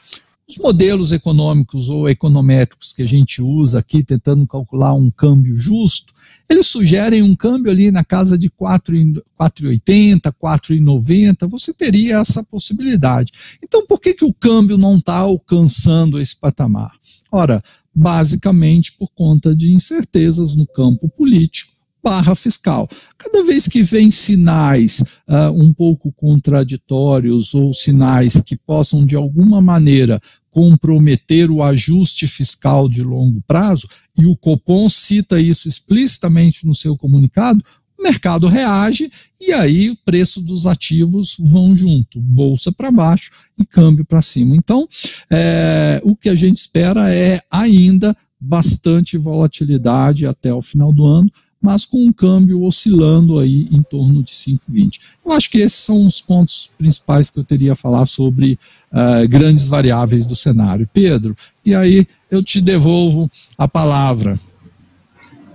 Os 0.48 0.58
modelos 0.58 1.12
econômicos 1.12 1.88
ou 1.88 2.08
econométricos 2.08 2.92
que 2.92 3.02
a 3.02 3.06
gente 3.06 3.40
usa 3.40 3.78
aqui, 3.78 4.02
tentando 4.02 4.44
calcular 4.44 4.92
um 4.92 5.08
câmbio 5.08 5.54
justo, 5.54 6.12
eles 6.50 6.66
sugerem 6.66 7.22
um 7.22 7.36
câmbio 7.36 7.70
ali 7.70 7.92
na 7.92 8.02
casa 8.02 8.36
de 8.36 8.50
4,80, 8.50 10.32
4,90, 10.32 11.48
você 11.48 11.72
teria 11.72 12.18
essa 12.18 12.42
possibilidade. 12.42 13.30
Então, 13.62 13.86
por 13.86 14.00
que, 14.00 14.14
que 14.14 14.24
o 14.24 14.34
câmbio 14.34 14.76
não 14.76 14.96
está 14.96 15.18
alcançando 15.18 16.20
esse 16.20 16.34
patamar? 16.34 16.90
Ora, 17.30 17.62
basicamente 17.94 18.94
por 18.98 19.10
conta 19.14 19.54
de 19.54 19.72
incertezas 19.72 20.56
no 20.56 20.66
campo 20.66 21.08
político 21.08 21.72
barra 22.04 22.34
fiscal. 22.34 22.86
Cada 23.16 23.42
vez 23.42 23.66
que 23.66 23.82
vem 23.82 24.10
sinais 24.10 25.00
uh, 25.26 25.50
um 25.54 25.72
pouco 25.72 26.12
contraditórios 26.12 27.54
ou 27.54 27.72
sinais 27.72 28.42
que 28.42 28.54
possam, 28.54 29.06
de 29.06 29.16
alguma 29.16 29.62
maneira, 29.62 30.20
comprometer 30.50 31.50
o 31.50 31.62
ajuste 31.62 32.26
fiscal 32.26 32.88
de 32.88 33.02
longo 33.02 33.42
prazo, 33.42 33.88
e 34.16 34.26
o 34.26 34.36
Copom 34.36 34.88
cita 34.88 35.40
isso 35.40 35.66
explicitamente 35.66 36.66
no 36.66 36.74
seu 36.74 36.96
comunicado, 36.96 37.64
o 37.98 38.02
mercado 38.02 38.46
reage 38.46 39.10
e 39.40 39.52
aí 39.52 39.90
o 39.90 39.96
preço 40.04 40.42
dos 40.42 40.66
ativos 40.66 41.36
vão 41.40 41.74
junto, 41.74 42.20
bolsa 42.20 42.70
para 42.70 42.90
baixo 42.90 43.32
e 43.58 43.64
câmbio 43.64 44.04
para 44.04 44.20
cima. 44.20 44.54
Então, 44.54 44.86
é, 45.32 46.00
o 46.04 46.14
que 46.14 46.28
a 46.28 46.34
gente 46.34 46.58
espera 46.58 47.12
é 47.12 47.40
ainda 47.50 48.14
bastante 48.38 49.16
volatilidade 49.16 50.26
até 50.26 50.52
o 50.52 50.60
final 50.60 50.92
do 50.92 51.06
ano, 51.06 51.30
mas 51.64 51.86
com 51.86 51.96
um 51.96 52.12
câmbio 52.12 52.62
oscilando 52.62 53.38
aí 53.38 53.66
em 53.72 53.82
torno 53.82 54.22
de 54.22 54.32
5,20. 54.32 55.00
Eu 55.24 55.32
acho 55.32 55.50
que 55.50 55.56
esses 55.56 55.78
são 55.78 56.06
os 56.06 56.20
pontos 56.20 56.70
principais 56.76 57.30
que 57.30 57.40
eu 57.40 57.44
teria 57.44 57.72
a 57.72 57.76
falar 57.76 58.04
sobre 58.04 58.58
uh, 58.92 59.26
grandes 59.26 59.66
variáveis 59.66 60.26
do 60.26 60.36
cenário. 60.36 60.86
Pedro, 60.92 61.34
e 61.64 61.74
aí 61.74 62.06
eu 62.30 62.42
te 62.42 62.60
devolvo 62.60 63.30
a 63.56 63.66
palavra. 63.66 64.38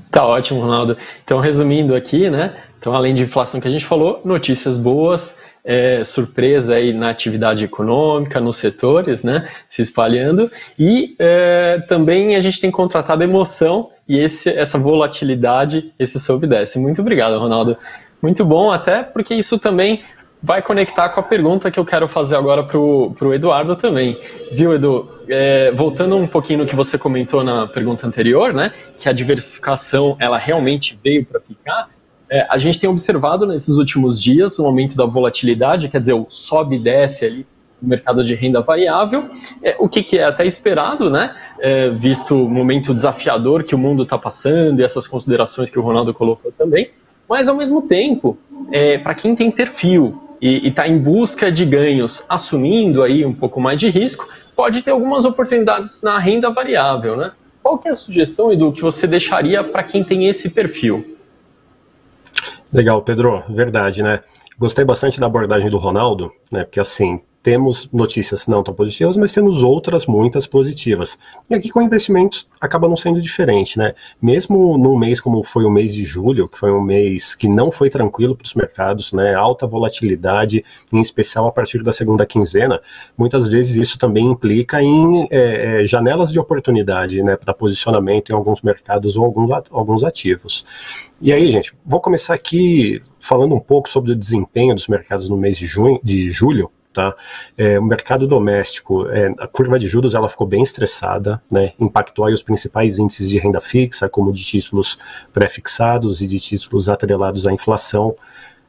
Tá 0.10 0.26
ótimo, 0.26 0.62
Ronaldo. 0.62 0.98
Então, 1.24 1.40
resumindo 1.40 1.94
aqui, 1.94 2.28
né? 2.28 2.56
Então, 2.80 2.96
além 2.96 3.14
de 3.14 3.22
inflação 3.22 3.62
que 3.62 3.68
a 3.68 3.72
gente 3.72 3.86
falou, 3.86 4.20
notícias 4.26 4.80
boas, 4.80 5.38
é, 5.64 6.04
surpresa 6.04 6.76
aí 6.76 6.94
na 6.94 7.10
atividade 7.10 7.64
econômica, 7.64 8.40
nos 8.40 8.58
setores, 8.58 9.24
né, 9.24 9.50
se 9.68 9.82
espalhando, 9.82 10.52
e 10.78 11.16
é, 11.20 11.84
também 11.88 12.36
a 12.36 12.42
gente 12.42 12.60
tem 12.60 12.72
contratado 12.72 13.24
emoção 13.24 13.90
e 14.08 14.18
esse, 14.20 14.50
essa 14.50 14.78
volatilidade, 14.78 15.94
esse 16.00 16.20
sobe 16.20 16.46
e 16.48 16.50
desce. 16.50 16.80
Muito 16.80 17.02
obrigado, 17.02 17.38
Ronaldo. 17.38 17.78
Muito 18.22 18.44
bom, 18.44 18.72
até 18.72 19.04
porque 19.04 19.34
isso 19.34 19.58
também 19.58 20.00
vai 20.42 20.62
conectar 20.62 21.10
com 21.10 21.20
a 21.20 21.24
pergunta 21.24 21.70
que 21.70 21.80
eu 21.80 21.86
quero 21.86 22.08
fazer 22.08 22.36
agora 22.36 22.64
para 22.64 22.78
o 22.78 23.34
Eduardo 23.34 23.76
também. 23.76 24.18
Viu, 24.52 24.74
Edu? 24.74 25.08
É, 25.28 25.72
voltando 25.72 26.16
um 26.16 26.26
pouquinho 26.26 26.60
no 26.60 26.66
que 26.66 26.76
você 26.76 26.98
comentou 26.98 27.44
na 27.44 27.68
pergunta 27.68 28.08
anterior, 28.08 28.54
né, 28.54 28.72
que 28.98 29.08
a 29.08 29.12
diversificação 29.12 30.18
ela 30.20 30.38
realmente 30.38 30.98
veio 31.04 31.26
para 31.26 31.40
ficar, 31.42 31.90
é, 32.30 32.46
a 32.50 32.58
gente 32.58 32.80
tem 32.80 32.90
observado 32.90 33.48
nesses 33.48 33.78
últimos 33.78 34.22
dias 34.22 34.60
um 34.60 34.66
aumento 34.66 34.96
da 34.96 35.06
volatilidade, 35.06 35.90
quer 35.90 36.00
dizer, 36.00 36.14
o 36.14 36.28
sobe 36.30 36.76
e 36.76 36.80
desce 36.80 37.26
ali 37.26 37.48
no 37.82 37.90
mercado 37.90 38.24
de 38.24 38.36
renda 38.36 38.62
variável, 38.62 39.30
é, 39.64 39.76
o 39.80 39.90
que, 39.90 40.04
que, 40.04 40.18
é 40.18 40.26
até 40.26 40.46
esperado, 40.46 41.10
né? 41.10 41.36
É, 41.60 41.90
visto 41.90 42.36
o 42.36 42.50
momento 42.50 42.94
desafiador 42.94 43.64
que 43.64 43.74
o 43.74 43.78
mundo 43.78 44.04
está 44.04 44.18
passando 44.18 44.80
e 44.80 44.84
essas 44.84 45.08
considerações 45.08 45.70
que 45.70 45.80
o 45.80 45.82
Ronaldo 45.82 46.14
colocou 46.14 46.52
também, 46.52 46.92
mas 47.28 47.48
ao 47.48 47.56
mesmo 47.56 47.82
tempo, 47.82 48.38
é, 48.72 48.98
para 48.98 49.14
quem 49.16 49.36
tem 49.36 49.50
perfil 49.50 50.22
e 50.42 50.68
está 50.68 50.88
em 50.88 50.98
busca 50.98 51.52
de 51.52 51.66
ganhos, 51.66 52.26
assumindo 52.30 53.02
aí 53.04 53.26
um 53.26 53.34
pouco 53.34 53.60
mais 53.60 53.80
de 53.80 53.90
risco, 53.90 54.28
pode 54.56 54.82
ter 54.82 54.92
algumas 54.92 55.26
oportunidades 55.26 56.02
na 56.02 56.20
renda 56.20 56.50
variável, 56.50 57.18
né? 57.18 57.32
Qual 57.62 57.78
que 57.78 57.88
é 57.88 57.92
a 57.92 57.96
sugestão, 57.96 58.52
Edu, 58.52 58.72
que 58.72 58.82
você 58.82 59.06
deixaria 59.06 59.64
para 59.64 59.84
quem 59.84 60.04
tem 60.04 60.28
esse 60.28 60.50
perfil? 60.50 61.19
Legal, 62.72 63.02
Pedro, 63.02 63.44
verdade, 63.50 64.04
né? 64.04 64.22
Gostei 64.58 64.86
bastante 64.86 65.20
da 65.20 65.26
abordagem 65.26 65.70
do 65.70 65.78
Ronaldo, 65.78 66.32
né? 66.52 66.64
Porque 66.64 66.80
assim, 66.80 67.20
temos 67.42 67.90
notícias 67.92 68.48
não 68.48 68.62
tão 68.62 68.74
positivas, 68.74 69.16
mas 69.16 69.34
temos 69.34 69.64
outras 69.64 70.06
muitas 70.06 70.46
positivas. 70.46 71.18
E 71.50 71.56
aqui 71.56 71.70
com 71.70 71.82
investimentos 71.82 72.48
acaba 72.60 72.88
não 72.88 72.98
sendo 72.98 73.22
diferente, 73.22 73.78
né? 73.78 73.94
Mesmo 74.22 74.78
num 74.78 74.98
mês 74.98 75.22
como 75.22 75.44
foi 75.44 75.64
o 75.64 75.70
mês 75.70 75.94
de 75.94 76.04
julho, 76.04 76.50
que 76.50 76.58
foi 76.58 76.72
um 76.72 76.82
mês 76.82 77.36
que 77.36 77.48
não 77.48 77.72
foi 77.72 77.90
tranquilo 77.90 78.36
para 78.36 78.46
os 78.46 78.54
mercados, 78.54 79.14
né? 79.14 79.34
Alta 79.34 79.66
volatilidade, 79.66 80.64
em 80.92 81.00
especial 81.00 81.48
a 81.48 81.52
partir 81.52 81.82
da 81.82 81.94
segunda 81.94 82.26
quinzena, 82.26 82.82
muitas 83.18 83.48
vezes 83.48 83.76
isso 83.76 83.98
também 83.98 84.26
implica 84.26 84.82
em 84.82 85.28
é, 85.32 85.82
é, 85.82 85.88
janelas 85.88 86.32
de 86.32 86.40
oportunidade, 86.40 87.24
né? 87.24 87.38
Para 87.38 87.54
posicionamento 87.54 88.32
em 88.32 88.36
alguns 88.36 88.62
mercados 88.62 89.16
ou 89.16 89.24
alguns, 89.24 89.50
alguns 89.72 90.04
ativos. 90.04 90.66
E 91.22 91.32
aí, 91.32 91.50
gente, 91.52 91.74
vou 91.86 92.02
começar 92.02 92.34
aqui 92.34 93.02
falando 93.20 93.56
um 93.56 93.60
pouco 93.60 93.90
sobre 93.90 94.12
o 94.12 94.16
desempenho 94.16 94.76
dos 94.76 94.88
mercados 94.88 95.30
no 95.30 95.38
mês 95.38 95.58
de, 95.58 95.68
junho, 95.68 96.00
de 96.04 96.32
julho, 96.32 96.72
Tá? 96.92 97.16
É, 97.56 97.80
o 97.80 97.84
mercado 97.84 98.28
doméstico, 98.28 99.08
é, 99.10 99.32
a 99.38 99.48
curva 99.48 99.78
de 99.78 99.88
juros 99.88 100.16
ela 100.16 100.28
ficou 100.28 100.48
bem 100.48 100.64
estressada, 100.64 101.40
né? 101.52 101.74
impactou 101.80 102.26
aí 102.26 102.34
os 102.34 102.42
principais 102.42 102.98
índices 102.98 103.30
de 103.30 103.38
renda 103.38 103.60
fixa, 103.60 104.10
como 104.10 104.34
de 104.34 104.44
títulos 104.44 104.98
pré-fixados 105.32 106.20
e 106.20 106.28
de 106.28 106.40
títulos 106.40 106.90
atrelados 106.90 107.46
à 107.46 107.54
inflação. 107.54 108.16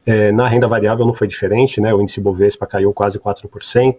É, 0.05 0.31
na 0.31 0.47
renda 0.47 0.67
variável 0.67 1.05
não 1.05 1.13
foi 1.13 1.27
diferente, 1.27 1.81
né? 1.81 1.93
o 1.93 1.99
índice 1.99 2.21
Bovespa 2.21 2.67
caiu 2.67 2.93
quase 2.93 3.17
4%, 3.17 3.95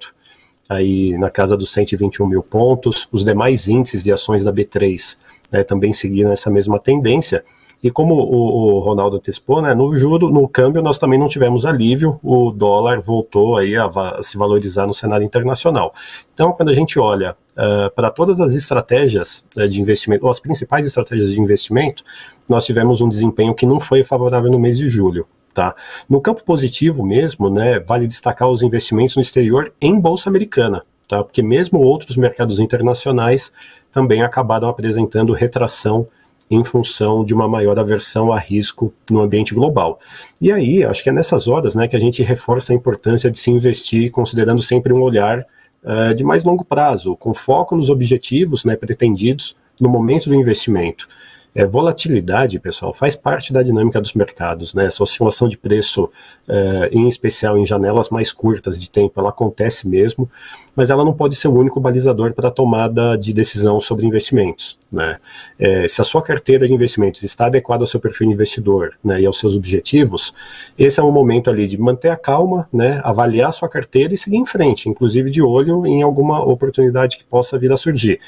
aí 0.68 1.18
na 1.18 1.28
casa 1.28 1.56
dos 1.56 1.72
121 1.72 2.26
mil 2.26 2.42
pontos. 2.44 3.08
Os 3.10 3.24
demais 3.24 3.66
índices 3.66 4.04
de 4.04 4.12
ações 4.12 4.44
da 4.44 4.52
B3 4.52 5.16
né, 5.50 5.64
também 5.64 5.92
seguiram 5.92 6.30
essa 6.30 6.48
mesma 6.48 6.78
tendência. 6.78 7.44
E 7.82 7.90
como 7.90 8.14
o, 8.14 8.76
o 8.76 8.78
Ronaldo 8.78 9.16
antecipou, 9.16 9.60
né, 9.60 9.74
no 9.74 9.96
juro, 9.96 10.30
no 10.30 10.46
câmbio, 10.46 10.80
nós 10.80 10.98
também 10.98 11.18
não 11.18 11.26
tivemos 11.26 11.64
alívio, 11.64 12.20
o 12.22 12.52
dólar 12.52 13.00
voltou 13.00 13.56
aí 13.56 13.74
a, 13.76 13.86
a 13.86 14.22
se 14.22 14.38
valorizar 14.38 14.86
no 14.86 14.94
cenário 14.94 15.24
internacional. 15.24 15.92
Então, 16.32 16.52
quando 16.52 16.68
a 16.68 16.74
gente 16.74 16.98
olha 16.98 17.36
uh, 17.52 17.92
para 17.94 18.10
todas 18.10 18.38
as 18.38 18.54
estratégias 18.54 19.44
uh, 19.56 19.66
de 19.66 19.80
investimento, 19.80 20.24
ou 20.24 20.30
as 20.30 20.38
principais 20.38 20.86
estratégias 20.86 21.32
de 21.32 21.40
investimento, 21.40 22.04
nós 22.48 22.64
tivemos 22.64 23.00
um 23.00 23.08
desempenho 23.08 23.52
que 23.52 23.66
não 23.66 23.80
foi 23.80 24.04
favorável 24.04 24.50
no 24.50 24.60
mês 24.60 24.78
de 24.78 24.88
julho. 24.88 25.26
Tá? 25.52 25.74
No 26.08 26.20
campo 26.20 26.44
positivo 26.44 27.04
mesmo, 27.04 27.50
né, 27.50 27.80
vale 27.80 28.06
destacar 28.06 28.48
os 28.48 28.62
investimentos 28.62 29.16
no 29.16 29.22
exterior 29.22 29.72
em 29.80 29.98
bolsa 29.98 30.30
americana, 30.30 30.82
tá? 31.06 31.22
porque 31.22 31.42
mesmo 31.42 31.80
outros 31.80 32.16
mercados 32.16 32.58
internacionais 32.58 33.52
também 33.90 34.22
acabaram 34.22 34.68
apresentando 34.68 35.34
retração 35.34 36.08
em 36.54 36.62
função 36.62 37.24
de 37.24 37.32
uma 37.32 37.48
maior 37.48 37.78
aversão 37.78 38.32
a 38.32 38.38
risco 38.38 38.92
no 39.10 39.20
ambiente 39.20 39.54
global. 39.54 39.98
E 40.40 40.52
aí, 40.52 40.84
acho 40.84 41.02
que 41.02 41.08
é 41.08 41.12
nessas 41.12 41.48
horas 41.48 41.74
né, 41.74 41.88
que 41.88 41.96
a 41.96 42.00
gente 42.00 42.22
reforça 42.22 42.72
a 42.72 42.76
importância 42.76 43.30
de 43.30 43.38
se 43.38 43.50
investir 43.50 44.10
considerando 44.10 44.60
sempre 44.60 44.92
um 44.92 45.00
olhar 45.00 45.46
uh, 45.82 46.14
de 46.14 46.22
mais 46.22 46.44
longo 46.44 46.64
prazo, 46.64 47.16
com 47.16 47.32
foco 47.32 47.74
nos 47.74 47.88
objetivos 47.88 48.64
né, 48.64 48.76
pretendidos 48.76 49.56
no 49.80 49.88
momento 49.88 50.28
do 50.28 50.34
investimento. 50.34 51.08
É, 51.54 51.66
volatilidade, 51.66 52.58
pessoal, 52.58 52.94
faz 52.94 53.14
parte 53.14 53.52
da 53.52 53.62
dinâmica 53.62 54.00
dos 54.00 54.14
mercados, 54.14 54.72
né? 54.72 54.86
Essa 54.86 55.02
oscilação 55.02 55.46
de 55.48 55.58
preço, 55.58 56.10
é, 56.48 56.88
em 56.90 57.06
especial 57.06 57.58
em 57.58 57.66
janelas 57.66 58.08
mais 58.08 58.32
curtas 58.32 58.80
de 58.80 58.88
tempo, 58.88 59.20
ela 59.20 59.28
acontece 59.28 59.86
mesmo, 59.86 60.30
mas 60.74 60.88
ela 60.88 61.04
não 61.04 61.12
pode 61.12 61.36
ser 61.36 61.48
o 61.48 61.54
único 61.54 61.78
balizador 61.78 62.32
para 62.32 62.48
a 62.48 62.50
tomada 62.50 63.16
de 63.16 63.34
decisão 63.34 63.78
sobre 63.80 64.06
investimentos, 64.06 64.78
né? 64.90 65.18
É, 65.58 65.86
se 65.86 66.00
a 66.00 66.04
sua 66.04 66.22
carteira 66.22 66.66
de 66.66 66.72
investimentos 66.72 67.22
está 67.22 67.46
adequada 67.46 67.82
ao 67.82 67.86
seu 67.86 68.00
perfil 68.00 68.28
de 68.28 68.32
investidor, 68.32 68.94
né, 69.04 69.20
e 69.20 69.26
aos 69.26 69.38
seus 69.38 69.54
objetivos, 69.54 70.32
esse 70.78 71.00
é 71.00 71.02
um 71.02 71.12
momento 71.12 71.50
ali 71.50 71.66
de 71.66 71.76
manter 71.76 72.08
a 72.08 72.16
calma, 72.16 72.66
né? 72.72 72.98
Avaliar 73.04 73.50
a 73.50 73.52
sua 73.52 73.68
carteira 73.68 74.14
e 74.14 74.16
seguir 74.16 74.38
em 74.38 74.46
frente, 74.46 74.88
inclusive 74.88 75.30
de 75.30 75.42
olho 75.42 75.86
em 75.86 76.02
alguma 76.02 76.42
oportunidade 76.42 77.18
que 77.18 77.24
possa 77.24 77.58
vir 77.58 77.70
a 77.72 77.76
surgir. 77.76 78.18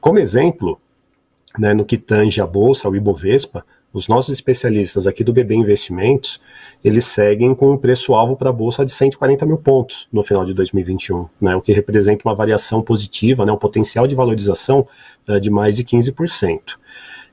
Como 0.00 0.18
exemplo, 0.18 0.80
né, 1.58 1.74
no 1.74 1.84
que 1.84 1.98
tange 1.98 2.40
a 2.40 2.46
bolsa, 2.46 2.88
o 2.88 2.96
Ibovespa, 2.96 3.64
os 3.92 4.08
nossos 4.08 4.34
especialistas 4.34 5.06
aqui 5.06 5.22
do 5.22 5.32
BB 5.32 5.54
Investimentos, 5.54 6.40
eles 6.82 7.04
seguem 7.04 7.54
com 7.54 7.72
um 7.72 7.76
preço-alvo 7.76 8.36
para 8.36 8.48
a 8.48 8.52
bolsa 8.52 8.84
de 8.84 8.90
140 8.90 9.44
mil 9.44 9.58
pontos 9.58 10.08
no 10.10 10.22
final 10.22 10.44
de 10.44 10.54
2021, 10.54 11.28
né, 11.40 11.54
o 11.54 11.60
que 11.60 11.72
representa 11.72 12.26
uma 12.26 12.34
variação 12.34 12.80
positiva, 12.82 13.44
né, 13.44 13.52
um 13.52 13.58
potencial 13.58 14.06
de 14.06 14.14
valorização 14.14 14.86
uh, 15.28 15.38
de 15.38 15.50
mais 15.50 15.76
de 15.76 15.84
15%. 15.84 16.60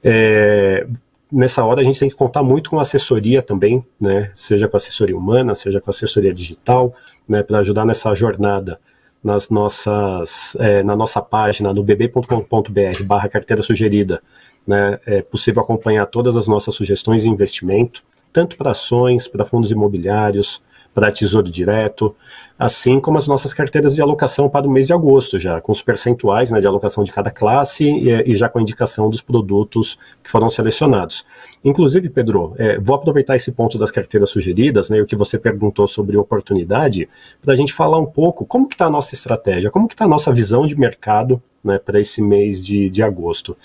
É, 0.03 0.85
nessa 1.31 1.63
hora 1.63 1.81
a 1.81 1.83
gente 1.83 1.99
tem 1.99 2.09
que 2.09 2.15
contar 2.15 2.43
muito 2.43 2.69
com 2.69 2.79
assessoria 2.79 3.41
também, 3.41 3.85
né, 3.99 4.31
seja 4.35 4.67
com 4.67 4.75
assessoria 4.75 5.15
humana, 5.15 5.55
seja 5.55 5.79
com 5.79 5.89
assessoria 5.89 6.33
digital, 6.33 6.93
né, 7.27 7.41
para 7.41 7.59
ajudar 7.59 7.85
nessa 7.85 8.13
jornada 8.13 8.79
nas 9.23 9.49
nossas, 9.49 10.55
é, 10.59 10.81
na 10.83 10.95
nossa 10.95 11.21
página 11.21 11.73
no 11.73 11.83
bb.com.br 11.83 13.03
barra 13.05 13.29
carteira 13.29 13.61
sugerida. 13.61 14.21
Né, 14.65 14.99
é 15.05 15.21
possível 15.21 15.61
acompanhar 15.63 16.05
todas 16.05 16.37
as 16.37 16.47
nossas 16.47 16.75
sugestões 16.75 17.23
de 17.23 17.29
investimento, 17.29 18.03
tanto 18.31 18.55
para 18.55 18.71
ações, 18.71 19.27
para 19.27 19.43
fundos 19.43 19.71
imobiliários, 19.71 20.61
para 20.93 21.11
Tesouro 21.11 21.49
Direto, 21.49 22.15
assim 22.57 22.99
como 22.99 23.17
as 23.17 23.27
nossas 23.27 23.53
carteiras 23.53 23.95
de 23.95 24.01
alocação 24.01 24.49
para 24.49 24.67
o 24.67 24.69
mês 24.69 24.87
de 24.87 24.93
agosto, 24.93 25.39
já 25.39 25.61
com 25.61 25.71
os 25.71 25.81
percentuais 25.81 26.51
né, 26.51 26.59
de 26.59 26.67
alocação 26.67 27.03
de 27.03 27.11
cada 27.11 27.31
classe 27.31 27.85
e, 27.85 28.09
e, 28.31 28.35
já 28.35 28.49
com 28.49 28.59
a 28.59 28.61
indicação 28.61 29.09
dos 29.09 29.21
produtos 29.21 29.97
que 30.21 30.29
foram 30.29 30.49
selecionados. 30.49 31.25
Inclusive, 31.63 32.09
Pedro, 32.09 32.53
é, 32.57 32.77
vou 32.79 32.95
aproveitar 32.95 33.35
esse 33.35 33.51
ponto 33.51 33.77
das 33.77 33.91
carteiras 33.91 34.29
sugeridas, 34.29 34.89
né, 34.89 34.99
o 35.01 35.05
que 35.05 35.15
você 35.15 35.39
perguntou 35.39 35.87
sobre 35.87 36.17
oportunidade, 36.17 37.07
para 37.41 37.53
a 37.53 37.57
gente 37.57 37.73
falar 37.73 37.97
um 37.97 38.05
pouco 38.05 38.45
como 38.45 38.67
que 38.67 38.75
está 38.75 38.87
a 38.87 38.89
nossa 38.89 39.13
estratégia, 39.13 39.71
como 39.71 39.87
que 39.87 39.93
está 39.93 40.05
a 40.05 40.09
nossa 40.09 40.33
visão 40.33 40.65
de 40.65 40.77
mercado 40.77 41.41
né, 41.63 41.77
para 41.77 41.99
esse 41.99 42.21
mês 42.21 42.65
de, 42.65 42.89
de 42.89 43.01
agosto. 43.01 43.55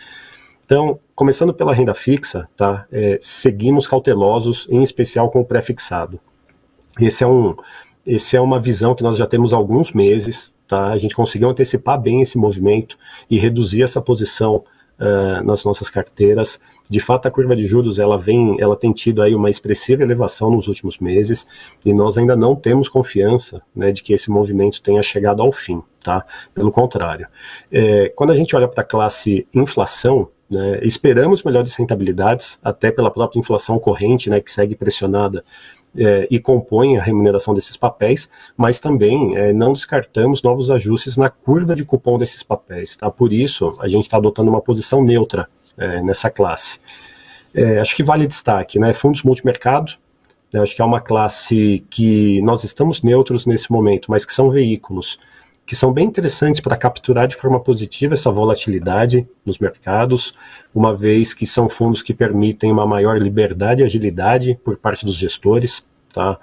Então, 0.64 0.98
começando 1.14 1.52
pela 1.52 1.74
renda 1.74 1.92
fixa, 1.92 2.48
tá, 2.56 2.86
é, 2.90 3.18
seguimos 3.20 3.86
cautelosos, 3.86 4.66
em 4.70 4.82
especial 4.82 5.30
com 5.30 5.40
o 5.40 5.44
pré-fixado. 5.44 6.18
Esse 7.00 7.24
é 7.24 7.26
um, 7.26 7.56
esse 8.06 8.36
é 8.36 8.40
uma 8.40 8.60
visão 8.60 8.94
que 8.94 9.02
nós 9.02 9.16
já 9.16 9.26
temos 9.26 9.52
há 9.52 9.56
alguns 9.56 9.92
meses, 9.92 10.54
tá? 10.66 10.92
A 10.92 10.98
gente 10.98 11.14
conseguiu 11.14 11.48
antecipar 11.48 12.00
bem 12.00 12.20
esse 12.20 12.38
movimento 12.38 12.96
e 13.30 13.38
reduzir 13.38 13.82
essa 13.82 14.00
posição 14.00 14.64
uh, 14.98 15.44
nas 15.44 15.64
nossas 15.64 15.88
carteiras. 15.88 16.60
De 16.88 17.00
fato, 17.00 17.26
a 17.26 17.30
curva 17.30 17.56
de 17.56 17.66
juros 17.66 17.98
ela 17.98 18.18
vem, 18.18 18.60
ela 18.60 18.76
tem 18.76 18.92
tido 18.92 19.22
aí 19.22 19.34
uma 19.34 19.50
expressiva 19.50 20.02
elevação 20.02 20.50
nos 20.50 20.68
últimos 20.68 20.98
meses 20.98 21.46
e 21.84 21.92
nós 21.92 22.18
ainda 22.18 22.36
não 22.36 22.54
temos 22.54 22.88
confiança, 22.88 23.62
né, 23.74 23.90
de 23.90 24.02
que 24.02 24.12
esse 24.12 24.30
movimento 24.30 24.82
tenha 24.82 25.02
chegado 25.02 25.42
ao 25.42 25.50
fim, 25.50 25.82
tá? 26.02 26.24
Pelo 26.54 26.70
contrário, 26.70 27.26
é, 27.72 28.12
quando 28.14 28.30
a 28.30 28.36
gente 28.36 28.54
olha 28.54 28.68
para 28.68 28.82
a 28.82 28.86
classe 28.86 29.46
inflação 29.52 30.28
né, 30.50 30.80
esperamos 30.82 31.42
melhores 31.42 31.74
rentabilidades, 31.74 32.58
até 32.62 32.90
pela 32.90 33.10
própria 33.10 33.38
inflação 33.38 33.78
corrente, 33.78 34.28
né, 34.28 34.40
que 34.40 34.50
segue 34.50 34.74
pressionada 34.74 35.44
é, 35.96 36.26
e 36.30 36.38
compõem 36.38 36.98
a 36.98 37.02
remuneração 37.02 37.54
desses 37.54 37.76
papéis, 37.76 38.28
mas 38.56 38.80
também 38.80 39.36
é, 39.36 39.52
não 39.52 39.72
descartamos 39.72 40.42
novos 40.42 40.70
ajustes 40.70 41.16
na 41.16 41.28
curva 41.28 41.74
de 41.74 41.84
cupom 41.84 42.18
desses 42.18 42.42
papéis. 42.42 42.96
Tá? 42.96 43.10
Por 43.10 43.32
isso, 43.32 43.76
a 43.80 43.88
gente 43.88 44.02
está 44.02 44.16
adotando 44.16 44.50
uma 44.50 44.60
posição 44.60 45.02
neutra 45.02 45.48
é, 45.78 46.02
nessa 46.02 46.30
classe. 46.30 46.80
É, 47.54 47.78
acho 47.78 47.94
que 47.94 48.02
vale 48.02 48.26
destaque, 48.26 48.78
né? 48.78 48.92
fundos 48.92 49.22
multimercado, 49.22 49.92
né? 50.52 50.60
acho 50.60 50.74
que 50.74 50.82
é 50.82 50.84
uma 50.84 51.00
classe 51.00 51.84
que 51.88 52.42
nós 52.42 52.64
estamos 52.64 53.02
neutros 53.02 53.46
nesse 53.46 53.70
momento, 53.70 54.10
mas 54.10 54.26
que 54.26 54.32
são 54.32 54.50
veículos 54.50 55.18
que 55.66 55.74
são 55.74 55.92
bem 55.92 56.06
interessantes 56.06 56.60
para 56.60 56.76
capturar 56.76 57.26
de 57.26 57.36
forma 57.36 57.58
positiva 57.58 58.14
essa 58.14 58.30
volatilidade 58.30 59.26
nos 59.44 59.58
mercados, 59.58 60.34
uma 60.74 60.94
vez 60.94 61.32
que 61.32 61.46
são 61.46 61.68
fundos 61.68 62.02
que 62.02 62.12
permitem 62.12 62.70
uma 62.70 62.86
maior 62.86 63.18
liberdade 63.18 63.82
e 63.82 63.84
agilidade 63.84 64.58
por 64.62 64.76
parte 64.76 65.04
dos 65.04 65.14
gestores, 65.14 65.86
tá? 66.12 66.38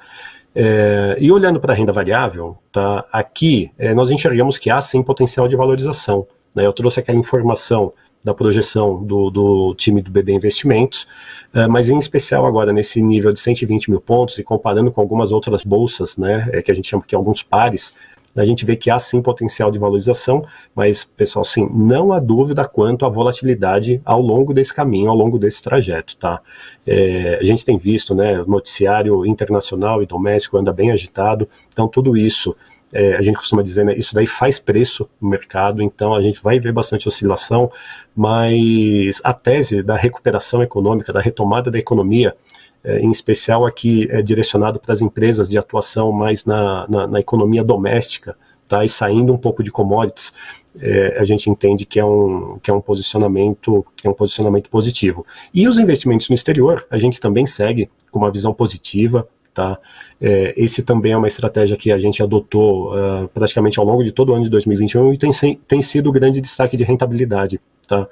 É, 0.53 1.15
e 1.19 1.31
olhando 1.31 1.59
para 1.59 1.73
a 1.73 1.75
renda 1.75 1.93
variável, 1.93 2.57
tá? 2.71 3.05
Aqui 3.11 3.71
é, 3.77 3.93
nós 3.93 4.11
enxergamos 4.11 4.57
que 4.57 4.69
há 4.69 4.81
sim 4.81 5.01
potencial 5.01 5.47
de 5.47 5.55
valorização. 5.55 6.27
Né? 6.55 6.65
Eu 6.65 6.73
trouxe 6.73 6.99
aquela 6.99 7.17
informação 7.17 7.93
da 8.23 8.33
projeção 8.33 9.03
do, 9.03 9.29
do 9.29 9.75
time 9.75 10.01
do 10.01 10.11
BB 10.11 10.33
Investimentos, 10.33 11.07
é, 11.53 11.67
mas 11.67 11.89
em 11.89 11.97
especial 11.97 12.45
agora 12.45 12.71
nesse 12.71 13.01
nível 13.01 13.31
de 13.31 13.39
120 13.39 13.89
mil 13.89 14.01
pontos 14.01 14.37
e 14.37 14.43
comparando 14.43 14.91
com 14.91 15.01
algumas 15.01 15.31
outras 15.31 15.63
bolsas, 15.63 16.17
né, 16.17 16.49
é, 16.51 16.61
que 16.61 16.71
a 16.71 16.73
gente 16.73 16.87
chama 16.87 17.03
aqui 17.03 17.15
alguns 17.15 17.41
pares, 17.41 17.93
a 18.35 18.45
gente 18.45 18.65
vê 18.65 18.75
que 18.75 18.89
há 18.89 18.97
sim 18.97 19.21
potencial 19.21 19.71
de 19.71 19.79
valorização, 19.79 20.43
mas, 20.75 21.03
pessoal, 21.03 21.43
sim, 21.43 21.69
não 21.73 22.13
há 22.13 22.19
dúvida 22.19 22.65
quanto 22.65 23.05
à 23.05 23.09
volatilidade 23.09 24.01
ao 24.05 24.21
longo 24.21 24.53
desse 24.53 24.73
caminho, 24.73 25.09
ao 25.09 25.15
longo 25.15 25.37
desse 25.37 25.61
trajeto, 25.61 26.15
tá? 26.17 26.39
É, 26.85 27.37
a 27.41 27.43
gente 27.43 27.65
tem 27.65 27.77
visto, 27.77 28.15
né, 28.15 28.41
o 28.41 28.47
noticiário 28.47 29.25
internacional 29.25 30.01
e 30.01 30.05
doméstico 30.05 30.57
anda 30.57 30.71
bem 30.71 30.91
agitado, 30.91 31.47
então 31.71 31.87
tudo 31.87 32.15
isso 32.15 32.55
é, 32.93 33.15
a 33.15 33.21
gente 33.21 33.37
costuma 33.37 33.61
dizer, 33.61 33.85
né, 33.85 33.95
isso 33.95 34.13
daí 34.13 34.27
faz 34.27 34.59
preço 34.59 35.09
no 35.19 35.29
mercado, 35.29 35.81
então 35.81 36.13
a 36.13 36.21
gente 36.21 36.41
vai 36.43 36.59
ver 36.59 36.73
bastante 36.73 37.07
oscilação, 37.07 37.71
mas 38.15 39.21
a 39.23 39.33
tese 39.33 39.81
da 39.81 39.95
recuperação 39.95 40.61
econômica, 40.61 41.13
da 41.13 41.21
retomada 41.21 41.71
da 41.71 41.79
economia, 41.79 42.35
em 42.83 43.11
especial 43.11 43.65
aqui 43.65 44.07
é 44.09 44.21
direcionado 44.21 44.79
para 44.79 44.91
as 44.91 45.01
empresas 45.01 45.47
de 45.47 45.57
atuação 45.57 46.11
mais 46.11 46.45
na, 46.45 46.87
na, 46.89 47.07
na 47.07 47.19
economia 47.19 47.63
doméstica, 47.63 48.35
tá? 48.67 48.83
E 48.83 48.89
saindo 48.89 49.33
um 49.33 49.37
pouco 49.37 49.61
de 49.61 49.69
commodities, 49.69 50.33
é, 50.79 51.17
a 51.19 51.23
gente 51.23 51.49
entende 51.49 51.85
que 51.85 51.99
é 51.99 52.05
um 52.05 52.57
que 52.63 52.71
é 52.71 52.73
um 52.73 52.79
posicionamento 52.79 53.85
que 53.95 54.07
é 54.07 54.09
um 54.09 54.13
posicionamento 54.13 54.69
positivo. 54.69 55.25
E 55.53 55.67
os 55.67 55.77
investimentos 55.77 56.29
no 56.29 56.35
exterior, 56.35 56.85
a 56.89 56.97
gente 56.97 57.19
também 57.19 57.45
segue 57.45 57.89
com 58.09 58.19
uma 58.19 58.31
visão 58.31 58.53
positiva. 58.53 59.27
Tá? 59.53 59.77
É, 60.21 60.53
esse 60.55 60.81
também 60.81 61.11
é 61.11 61.17
uma 61.17 61.27
estratégia 61.27 61.75
que 61.75 61.91
a 61.91 61.97
gente 61.97 62.23
adotou 62.23 62.93
uh, 62.95 63.27
praticamente 63.33 63.77
ao 63.79 63.85
longo 63.85 64.01
de 64.01 64.13
todo 64.13 64.29
o 64.29 64.33
ano 64.33 64.45
de 64.45 64.49
2021 64.49 65.13
e 65.13 65.17
tem, 65.17 65.29
tem 65.67 65.81
sido 65.81 66.07
o 66.07 66.11
grande 66.13 66.39
destaque 66.39 66.77
de 66.77 66.85
rentabilidade. 66.85 67.59
Tá? 67.85 68.07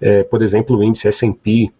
É, 0.00 0.24
por 0.24 0.42
exemplo, 0.42 0.76
o 0.76 0.82
índice 0.82 1.06
S&P 1.06 1.70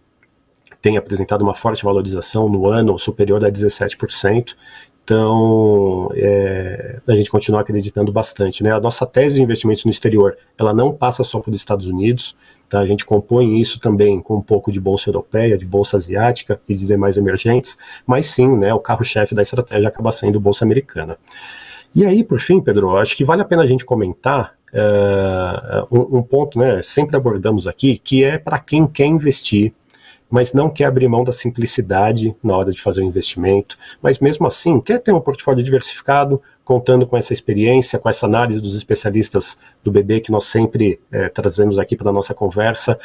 tem 0.81 0.97
apresentado 0.97 1.41
uma 1.41 1.53
forte 1.53 1.83
valorização 1.83 2.49
no 2.49 2.67
ano, 2.67 2.97
superior 2.97 3.43
a 3.45 3.51
17%. 3.51 4.55
Então, 5.03 6.09
é, 6.13 6.99
a 7.07 7.15
gente 7.15 7.29
continua 7.29 7.61
acreditando 7.61 8.11
bastante. 8.11 8.63
Né? 8.63 8.71
A 8.71 8.79
nossa 8.79 9.05
tese 9.05 9.35
de 9.35 9.41
investimentos 9.41 9.83
no 9.83 9.91
exterior, 9.91 10.37
ela 10.57 10.73
não 10.73 10.93
passa 10.93 11.23
só 11.23 11.39
para 11.39 11.51
os 11.51 11.57
Estados 11.57 11.87
Unidos, 11.87 12.35
tá? 12.69 12.79
a 12.79 12.85
gente 12.85 13.03
compõe 13.03 13.59
isso 13.59 13.79
também 13.79 14.21
com 14.21 14.37
um 14.37 14.41
pouco 14.41 14.71
de 14.71 14.79
bolsa 14.79 15.09
europeia, 15.09 15.57
de 15.57 15.65
bolsa 15.65 15.97
asiática 15.97 16.61
e 16.69 16.73
de 16.73 16.85
demais 16.85 17.17
emergentes, 17.17 17.77
mas 18.05 18.27
sim, 18.27 18.55
né, 18.55 18.73
o 18.73 18.79
carro-chefe 18.79 19.35
da 19.35 19.41
estratégia 19.41 19.89
acaba 19.89 20.11
sendo 20.11 20.39
bolsa 20.39 20.63
americana. 20.63 21.17
E 21.93 22.05
aí, 22.05 22.23
por 22.23 22.39
fim, 22.39 22.61
Pedro, 22.61 22.95
acho 22.95 23.17
que 23.17 23.25
vale 23.25 23.41
a 23.41 23.45
pena 23.45 23.63
a 23.63 23.67
gente 23.67 23.83
comentar 23.83 24.55
uh, 24.73 25.87
um, 25.91 26.19
um, 26.19 26.23
ponto, 26.23 26.57
né, 26.57 26.81
sempre 26.81 27.17
abordamos 27.17 27.67
aqui, 27.67 27.97
que 27.97 28.23
é 28.23 28.37
para 28.37 28.59
quem 28.59 28.87
quer 28.87 29.07
investir 29.07 29.73
mas 30.31 30.53
não 30.53 30.69
quer 30.69 30.85
abrir 30.85 31.09
mão 31.09 31.23
da 31.25 31.33
simplicidade 31.33 32.33
na 32.41 32.55
hora 32.55 32.71
de 32.71 32.81
fazer 32.81 33.01
o 33.01 33.05
investimento, 33.05 33.77
mas 34.01 34.17
mesmo 34.17 34.47
assim 34.47 34.79
quer 34.79 34.99
ter 34.99 35.11
um 35.11 35.19
portfólio 35.19 35.63
diversificado, 35.63 36.41
contando 36.63 37.05
com 37.05 37.17
essa 37.17 37.33
experiência, 37.33 37.99
com 37.99 38.07
essa 38.07 38.25
análise 38.25 38.61
dos 38.61 38.75
especialistas 38.75 39.57
do 39.83 39.91
bebê 39.91 40.21
que 40.21 40.31
nós 40.31 40.45
sempre 40.45 41.01
é, 41.11 41.27
trazemos 41.27 41.77
aqui 41.77 41.97
para 41.97 42.09
a 42.09 42.13
nossa 42.13 42.33
conversa, 42.33 42.97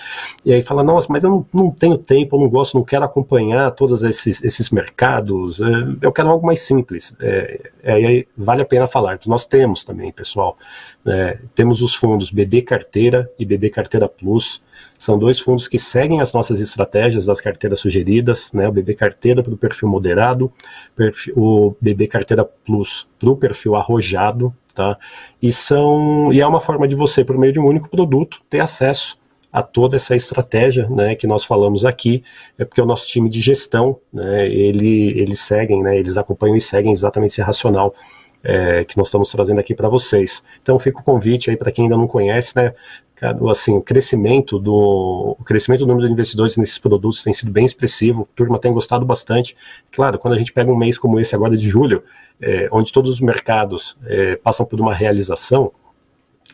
e 0.45 0.53
aí 0.53 0.63
fala, 0.63 0.85
nossa, 0.85 1.09
mas 1.11 1.25
eu 1.25 1.31
não, 1.31 1.47
não, 1.53 1.71
tenho 1.71 1.99
tempo, 1.99 2.37
eu 2.37 2.41
não 2.41 2.49
gosto, 2.49 2.77
não 2.77 2.85
quero 2.85 3.05
acompanhar 3.05 3.71
todos 3.73 4.05
esses, 4.05 4.45
esses 4.45 4.71
mercados, 4.71 5.61
é, 5.61 5.65
eu 6.01 6.13
quero 6.13 6.29
algo 6.29 6.47
mais 6.47 6.61
simples. 6.61 7.15
É, 7.19 7.71
aí 7.83 8.29
vale 8.37 8.63
a 8.63 8.65
pena 8.65 8.87
falar, 8.87 9.19
nós 9.27 9.45
temos 9.45 9.83
também, 9.83 10.13
pessoal, 10.13 10.57
é, 11.05 11.39
temos 11.55 11.83
os 11.83 11.95
fundos 11.95 12.31
BB 12.31 12.63
Carteira 12.63 13.29
e 13.39 13.45
BB 13.45 13.71
Carteira 13.71 14.09
Plus, 14.09 14.63
são 14.99 15.19
dois 15.19 15.39
fundos 15.39 15.69
que 15.69 15.79
seguem 15.79 16.21
as 16.21 16.33
nossas 16.33 16.61
estratégias 16.61 17.27
das 17.27 17.41
carteiras 17.41 17.81
sugeridas, 17.81 18.53
né? 18.53 18.69
O 18.69 18.73
BB 18.73 18.95
Carteira 18.95 19.43
para 19.43 19.55
o 19.55 19.57
perfil 19.57 19.89
moderado, 19.89 20.53
perfil, 20.95 21.35
o 21.37 21.77
BB 21.81 22.07
Carteira 22.07 22.45
Plus 22.45 23.07
para 23.19 23.31
o 23.31 23.37
perfil 23.37 23.77
arrojado, 23.77 24.55
tá? 24.75 24.99
E 25.43 25.51
são 25.53 26.33
e 26.33 26.41
é 26.41 26.47
uma 26.47 26.61
forma 26.61 26.87
de 26.87 26.95
você, 26.95 27.25
por 27.25 27.39
meio 27.39 27.53
de 27.53 27.61
um 27.61 27.67
único 27.67 27.89
produto, 27.89 28.41
ter 28.49 28.61
acesso 28.61 29.19
a 29.57 29.63
toda 29.63 29.97
essa 29.97 30.15
estratégia, 30.15 30.87
né, 30.91 31.15
que 31.15 31.27
nós 31.27 31.43
falamos 31.43 31.87
aqui, 31.87 32.23
é 32.59 32.65
porque 32.67 32.79
o 32.79 32.85
nosso 32.85 33.09
time 33.09 33.27
de 33.27 33.41
gestão, 33.41 33.99
né, 34.13 34.47
ele, 34.47 35.19
eles 35.19 35.41
seguem, 35.41 35.83
né, 35.83 35.97
eles 35.97 36.19
acompanham 36.19 36.57
e 36.57 36.61
seguem 36.61 36.93
exatamente 36.93 37.31
esse 37.31 37.41
racional 37.41 37.95
é, 38.45 38.85
que 38.85 38.99
nós 38.99 39.07
estamos 39.07 39.31
trazendo 39.31 39.59
aqui 39.59 39.75
para 39.75 39.89
vocês. 39.89 40.43
Então 40.61 40.79
fica 40.79 41.01
o 41.01 41.03
convite 41.03 41.49
aí 41.49 41.57
para 41.57 41.73
quem 41.73 41.85
ainda 41.85 41.97
não 41.97 42.07
conhece, 42.07 42.55
né, 42.55 42.75
assim, 43.51 43.77
o 43.77 43.81
crescimento 43.81 44.59
do 44.59 45.37
o 45.39 45.45
crescimento 45.45 45.81
do 45.81 45.87
número 45.87 46.07
de 46.07 46.13
investidores 46.13 46.57
nesses 46.57 46.79
produtos 46.79 47.23
tem 47.23 47.33
sido 47.33 47.51
bem 47.51 47.65
expressivo, 47.65 48.29
a 48.31 48.37
turma 48.37 48.59
tem 48.59 48.73
gostado 48.73 49.07
bastante. 49.07 49.57
Claro, 49.91 50.19
quando 50.19 50.35
a 50.35 50.39
gente 50.39 50.53
pega 50.53 50.71
um 50.71 50.77
mês 50.77 50.99
como 50.99 51.19
esse 51.19 51.35
agora 51.35 51.57
de 51.57 51.69
julho, 51.69 52.03
é, 52.41 52.69
onde 52.71 52.93
todos 52.93 53.11
os 53.11 53.21
mercados 53.21 53.97
é, 54.07 54.37
passam 54.37 54.67
por 54.67 54.81
uma 54.81 54.95
realização, 54.95 55.73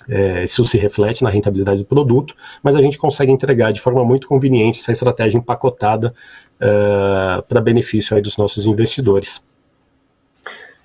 é, 0.09 0.45
isso 0.45 0.65
se 0.65 0.79
reflete 0.79 1.23
na 1.23 1.31
rentabilidade 1.31 1.83
do 1.83 1.87
produto, 1.87 2.35
mas 2.63 2.77
a 2.77 2.83
gente 2.83 2.99
consegue 2.99 3.31
entregar 3.31 3.73
de 3.73 3.81
forma 3.81 4.05
muito 4.05 4.27
conveniente 4.27 4.81
essa 4.81 4.93
estratégia 4.93 5.39
empacotada 5.39 6.15
uh, 6.57 7.43
para 7.43 7.61
benefício 7.61 8.17
aí 8.17 8.23
dos 8.23 8.37
nossos 8.37 8.67
investidores. 8.67 9.43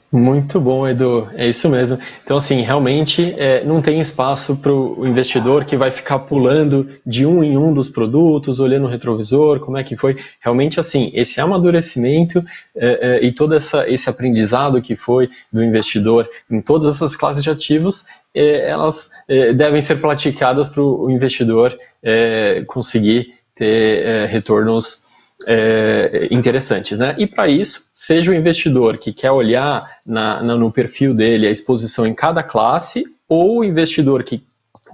Muito 0.09 0.61
bom, 0.61 0.87
Edu. 0.87 1.27
É 1.35 1.49
isso 1.49 1.67
mesmo. 1.67 1.99
Então, 2.23 2.37
assim, 2.37 2.61
realmente 2.61 3.35
é, 3.37 3.61
não 3.65 3.81
tem 3.81 3.99
espaço 3.99 4.55
para 4.55 4.71
o 4.71 5.05
investidor 5.05 5.65
que 5.65 5.75
vai 5.75 5.91
ficar 5.91 6.19
pulando 6.19 6.89
de 7.05 7.25
um 7.25 7.43
em 7.43 7.57
um 7.57 7.73
dos 7.73 7.89
produtos, 7.89 8.61
olhando 8.61 8.85
o 8.85 8.89
retrovisor, 8.89 9.59
como 9.59 9.77
é 9.77 9.83
que 9.83 9.97
foi. 9.97 10.15
Realmente, 10.39 10.79
assim, 10.79 11.11
esse 11.13 11.41
amadurecimento 11.41 12.41
é, 12.73 13.17
é, 13.17 13.25
e 13.25 13.33
todo 13.33 13.53
essa, 13.53 13.89
esse 13.89 14.09
aprendizado 14.09 14.81
que 14.81 14.95
foi 14.95 15.29
do 15.51 15.61
investidor 15.61 16.29
em 16.49 16.61
todas 16.61 16.95
essas 16.95 17.13
classes 17.13 17.43
de 17.43 17.49
ativos, 17.49 18.05
é, 18.33 18.69
elas 18.69 19.11
é, 19.27 19.51
devem 19.51 19.81
ser 19.81 19.97
praticadas 19.97 20.69
para 20.69 20.81
o 20.81 21.11
investidor 21.11 21.77
é, 22.01 22.63
conseguir 22.65 23.33
ter 23.53 24.27
retornos 24.27 25.03
é, 25.45 26.27
interessantes. 26.31 26.97
Né? 26.97 27.15
E 27.17 27.27
para 27.27 27.47
isso, 27.47 27.85
seja 27.91 28.31
o 28.31 28.35
investidor 28.35 28.97
que 28.97 29.13
quer 29.13 29.31
olhar 29.31 29.99
na, 30.05 30.41
na, 30.41 30.55
no 30.55 30.71
perfil 30.71 31.13
dele 31.13 31.47
a 31.47 31.51
exposição 31.51 32.05
em 32.07 32.13
cada 32.13 32.41
classe, 32.41 33.05
ou 33.29 33.59
o 33.59 33.63
investidor 33.63 34.23
que 34.23 34.41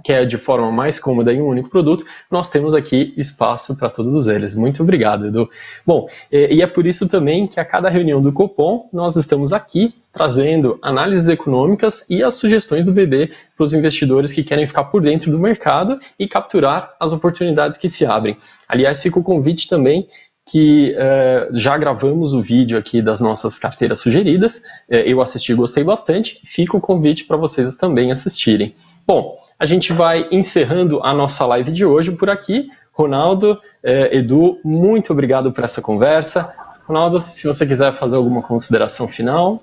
quer 0.02 0.26
de 0.26 0.36
forma 0.36 0.70
mais 0.70 0.98
cômoda 0.98 1.32
em 1.32 1.40
um 1.40 1.46
único 1.46 1.70
produto, 1.70 2.04
nós 2.30 2.48
temos 2.48 2.74
aqui 2.74 3.14
espaço 3.16 3.76
para 3.76 3.88
todos 3.88 4.26
eles. 4.26 4.54
Muito 4.54 4.82
obrigado, 4.82 5.26
Edu. 5.26 5.48
Bom, 5.86 6.08
e 6.30 6.60
é 6.60 6.66
por 6.66 6.86
isso 6.86 7.08
também 7.08 7.46
que 7.46 7.58
a 7.60 7.64
cada 7.64 7.88
reunião 7.88 8.20
do 8.20 8.32
Copom 8.32 8.88
nós 8.92 9.16
estamos 9.16 9.52
aqui 9.52 9.94
trazendo 10.12 10.78
análises 10.80 11.28
econômicas 11.28 12.06
e 12.08 12.22
as 12.22 12.34
sugestões 12.34 12.84
do 12.84 12.92
BB 12.92 13.32
para 13.56 13.64
os 13.64 13.74
investidores 13.74 14.32
que 14.32 14.44
querem 14.44 14.66
ficar 14.66 14.84
por 14.84 15.02
dentro 15.02 15.30
do 15.30 15.40
mercado 15.40 15.98
e 16.18 16.28
capturar 16.28 16.94
as 17.00 17.12
oportunidades 17.12 17.76
que 17.76 17.88
se 17.88 18.06
abrem. 18.06 18.36
Aliás, 18.68 19.02
fica 19.02 19.18
o 19.18 19.24
convite 19.24 19.68
também 19.68 20.06
que 20.46 20.94
uh, 20.94 21.56
já 21.56 21.76
gravamos 21.78 22.34
o 22.34 22.42
vídeo 22.42 22.76
aqui 22.76 23.00
das 23.00 23.20
nossas 23.20 23.58
carteiras 23.58 23.98
sugeridas. 24.00 24.58
Uh, 24.88 24.96
eu 25.06 25.22
assisti 25.22 25.52
e 25.52 25.54
gostei 25.54 25.82
bastante. 25.82 26.40
Fica 26.44 26.76
o 26.76 26.80
convite 26.80 27.24
para 27.24 27.36
vocês 27.36 27.74
também 27.74 28.12
assistirem. 28.12 28.74
Bom, 29.06 29.36
a 29.58 29.64
gente 29.64 29.92
vai 29.92 30.28
encerrando 30.30 31.02
a 31.02 31.14
nossa 31.14 31.46
live 31.46 31.72
de 31.72 31.84
hoje 31.84 32.12
por 32.12 32.28
aqui. 32.28 32.68
Ronaldo, 32.92 33.52
uh, 33.52 34.14
Edu, 34.14 34.58
muito 34.62 35.12
obrigado 35.12 35.50
por 35.50 35.64
essa 35.64 35.80
conversa. 35.80 36.52
Ronaldo, 36.86 37.20
se 37.20 37.46
você 37.46 37.66
quiser 37.66 37.94
fazer 37.94 38.16
alguma 38.16 38.42
consideração 38.42 39.08
final. 39.08 39.62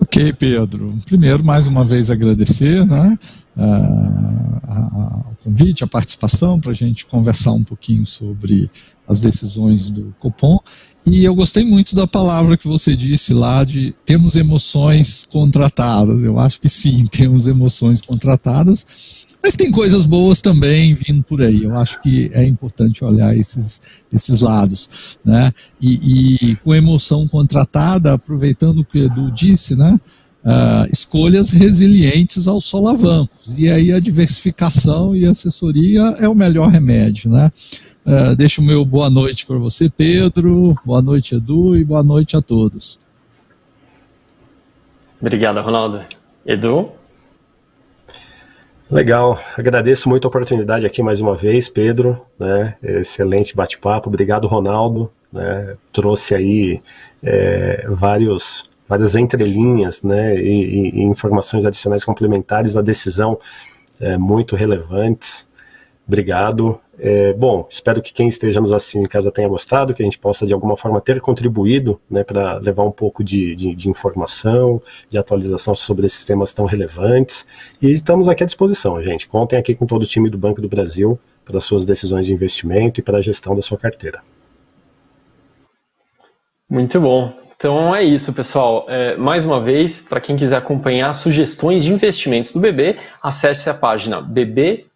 Ok, 0.00 0.32
Pedro. 0.32 0.92
Primeiro, 1.06 1.44
mais 1.44 1.68
uma 1.68 1.84
vez 1.84 2.10
agradecer, 2.10 2.84
né? 2.84 3.16
o 3.56 5.29
convite, 5.42 5.84
a 5.84 5.86
participação, 5.86 6.60
para 6.60 6.72
a 6.72 6.74
gente 6.74 7.06
conversar 7.06 7.52
um 7.52 7.64
pouquinho 7.64 8.06
sobre 8.06 8.70
as 9.08 9.20
decisões 9.20 9.90
do 9.90 10.14
Copom. 10.18 10.58
E 11.04 11.24
eu 11.24 11.34
gostei 11.34 11.64
muito 11.64 11.94
da 11.94 12.06
palavra 12.06 12.56
que 12.56 12.68
você 12.68 12.94
disse 12.94 13.32
lá 13.32 13.64
de 13.64 13.94
temos 14.04 14.36
emoções 14.36 15.24
contratadas. 15.24 16.22
Eu 16.22 16.38
acho 16.38 16.60
que 16.60 16.68
sim, 16.68 17.06
temos 17.10 17.46
emoções 17.46 18.02
contratadas, 18.02 18.86
mas 19.42 19.56
tem 19.56 19.70
coisas 19.70 20.04
boas 20.04 20.40
também 20.40 20.94
vindo 20.94 21.22
por 21.22 21.40
aí. 21.40 21.64
Eu 21.64 21.76
acho 21.76 22.00
que 22.02 22.30
é 22.34 22.44
importante 22.44 23.04
olhar 23.04 23.34
esses, 23.34 24.02
esses 24.12 24.42
lados. 24.42 25.16
Né? 25.24 25.52
E, 25.80 26.50
e 26.52 26.56
com 26.56 26.74
emoção 26.74 27.26
contratada, 27.26 28.12
aproveitando 28.12 28.80
o 28.80 28.84
que 28.84 28.98
o 28.98 29.04
Edu 29.06 29.30
disse, 29.30 29.74
né? 29.74 29.98
Uh, 30.44 30.88
escolhas 30.90 31.50
resilientes 31.50 32.46
aos 32.48 32.64
solavancos. 32.64 33.58
E 33.58 33.70
aí 33.70 33.92
a 33.92 34.00
diversificação 34.00 35.14
e 35.14 35.26
assessoria 35.26 36.14
é 36.18 36.28
o 36.28 36.34
melhor 36.34 36.68
remédio. 36.68 37.30
Né? 37.30 37.50
Uh, 38.04 38.36
deixo 38.36 38.60
o 38.60 38.64
meu 38.64 38.84
boa 38.84 39.10
noite 39.10 39.46
para 39.46 39.58
você, 39.58 39.88
Pedro, 39.88 40.74
boa 40.84 41.02
noite, 41.02 41.34
Edu, 41.34 41.76
e 41.76 41.84
boa 41.84 42.02
noite 42.02 42.36
a 42.36 42.42
todos. 42.42 43.00
Obrigado, 45.20 45.60
Ronaldo. 45.60 46.00
Edu? 46.46 46.90
Legal, 48.90 49.38
agradeço 49.56 50.08
muito 50.08 50.24
a 50.24 50.28
oportunidade 50.28 50.84
aqui 50.84 51.00
mais 51.00 51.20
uma 51.20 51.36
vez, 51.36 51.68
Pedro, 51.68 52.20
né? 52.36 52.74
Excelente 52.82 53.54
bate-papo, 53.54 54.08
obrigado, 54.08 54.48
Ronaldo, 54.48 55.12
né? 55.32 55.76
Trouxe 55.92 56.34
aí 56.34 56.82
é, 57.22 57.86
vários 57.88 58.69
várias 58.90 59.14
entrelinhas 59.14 60.02
né, 60.02 60.36
e, 60.36 60.98
e, 60.98 61.02
informações 61.04 61.64
adicionais 61.64 62.02
complementares 62.02 62.76
à 62.76 62.82
decisão 62.82 63.38
é, 64.00 64.18
muito 64.18 64.56
relevantes. 64.56 65.48
Obrigado. 66.08 66.80
É, 66.98 67.32
bom, 67.32 67.64
espero 67.70 68.02
que 68.02 68.12
quem 68.12 68.28
esteja 68.28 68.60
nos 68.60 68.74
assistindo 68.74 69.04
em 69.04 69.08
casa 69.08 69.30
tenha 69.30 69.46
gostado, 69.46 69.94
que 69.94 70.02
a 70.02 70.04
gente 70.04 70.18
possa 70.18 70.44
de 70.44 70.52
alguma 70.52 70.76
forma 70.76 71.00
ter 71.00 71.20
contribuído 71.20 72.00
né, 72.10 72.24
para 72.24 72.58
levar 72.58 72.82
um 72.82 72.90
pouco 72.90 73.22
de, 73.22 73.54
de, 73.54 73.76
de, 73.76 73.88
informação, 73.88 74.82
de 75.08 75.16
atualização 75.16 75.72
sobre 75.72 76.06
esses 76.06 76.24
temas 76.24 76.52
tão 76.52 76.64
relevantes. 76.64 77.46
E 77.80 77.92
estamos 77.92 78.28
aqui 78.28 78.42
à 78.42 78.46
disposição, 78.46 79.00
gente. 79.00 79.28
Contem 79.28 79.56
aqui 79.56 79.72
com 79.72 79.86
todo 79.86 80.02
o 80.02 80.06
time 80.06 80.28
do 80.28 80.36
Banco 80.36 80.60
do 80.60 80.68
Brasil 80.68 81.16
para 81.44 81.60
suas 81.60 81.84
decisões 81.84 82.26
de 82.26 82.32
investimento 82.32 82.98
e 82.98 83.04
para 83.04 83.18
a 83.18 83.22
gestão 83.22 83.54
da 83.54 83.62
sua 83.62 83.78
carteira. 83.78 84.20
Muito 86.68 87.00
bom. 87.00 87.49
Então 87.60 87.94
é 87.94 88.02
isso, 88.02 88.32
pessoal. 88.32 88.86
É, 88.88 89.18
mais 89.18 89.44
uma 89.44 89.60
vez, 89.60 90.00
para 90.00 90.18
quem 90.18 90.34
quiser 90.34 90.56
acompanhar 90.56 91.12
sugestões 91.12 91.84
de 91.84 91.92
investimentos 91.92 92.52
do 92.52 92.58
BB, 92.58 92.96
acesse 93.22 93.68
a 93.68 93.74
página 93.74 94.22
bb.com.br 94.22 94.88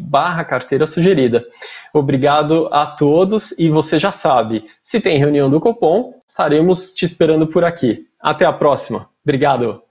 barra 0.00 0.42
carteira 0.42 0.86
sugerida. 0.86 1.44
Obrigado 1.92 2.70
a 2.72 2.86
todos 2.86 3.52
e 3.58 3.68
você 3.68 3.98
já 3.98 4.10
sabe, 4.10 4.64
se 4.80 4.98
tem 4.98 5.18
reunião 5.18 5.50
do 5.50 5.60
Copom, 5.60 6.14
estaremos 6.26 6.94
te 6.94 7.04
esperando 7.04 7.46
por 7.46 7.62
aqui. 7.62 8.06
Até 8.18 8.46
a 8.46 8.52
próxima. 8.54 9.06
Obrigado. 9.22 9.85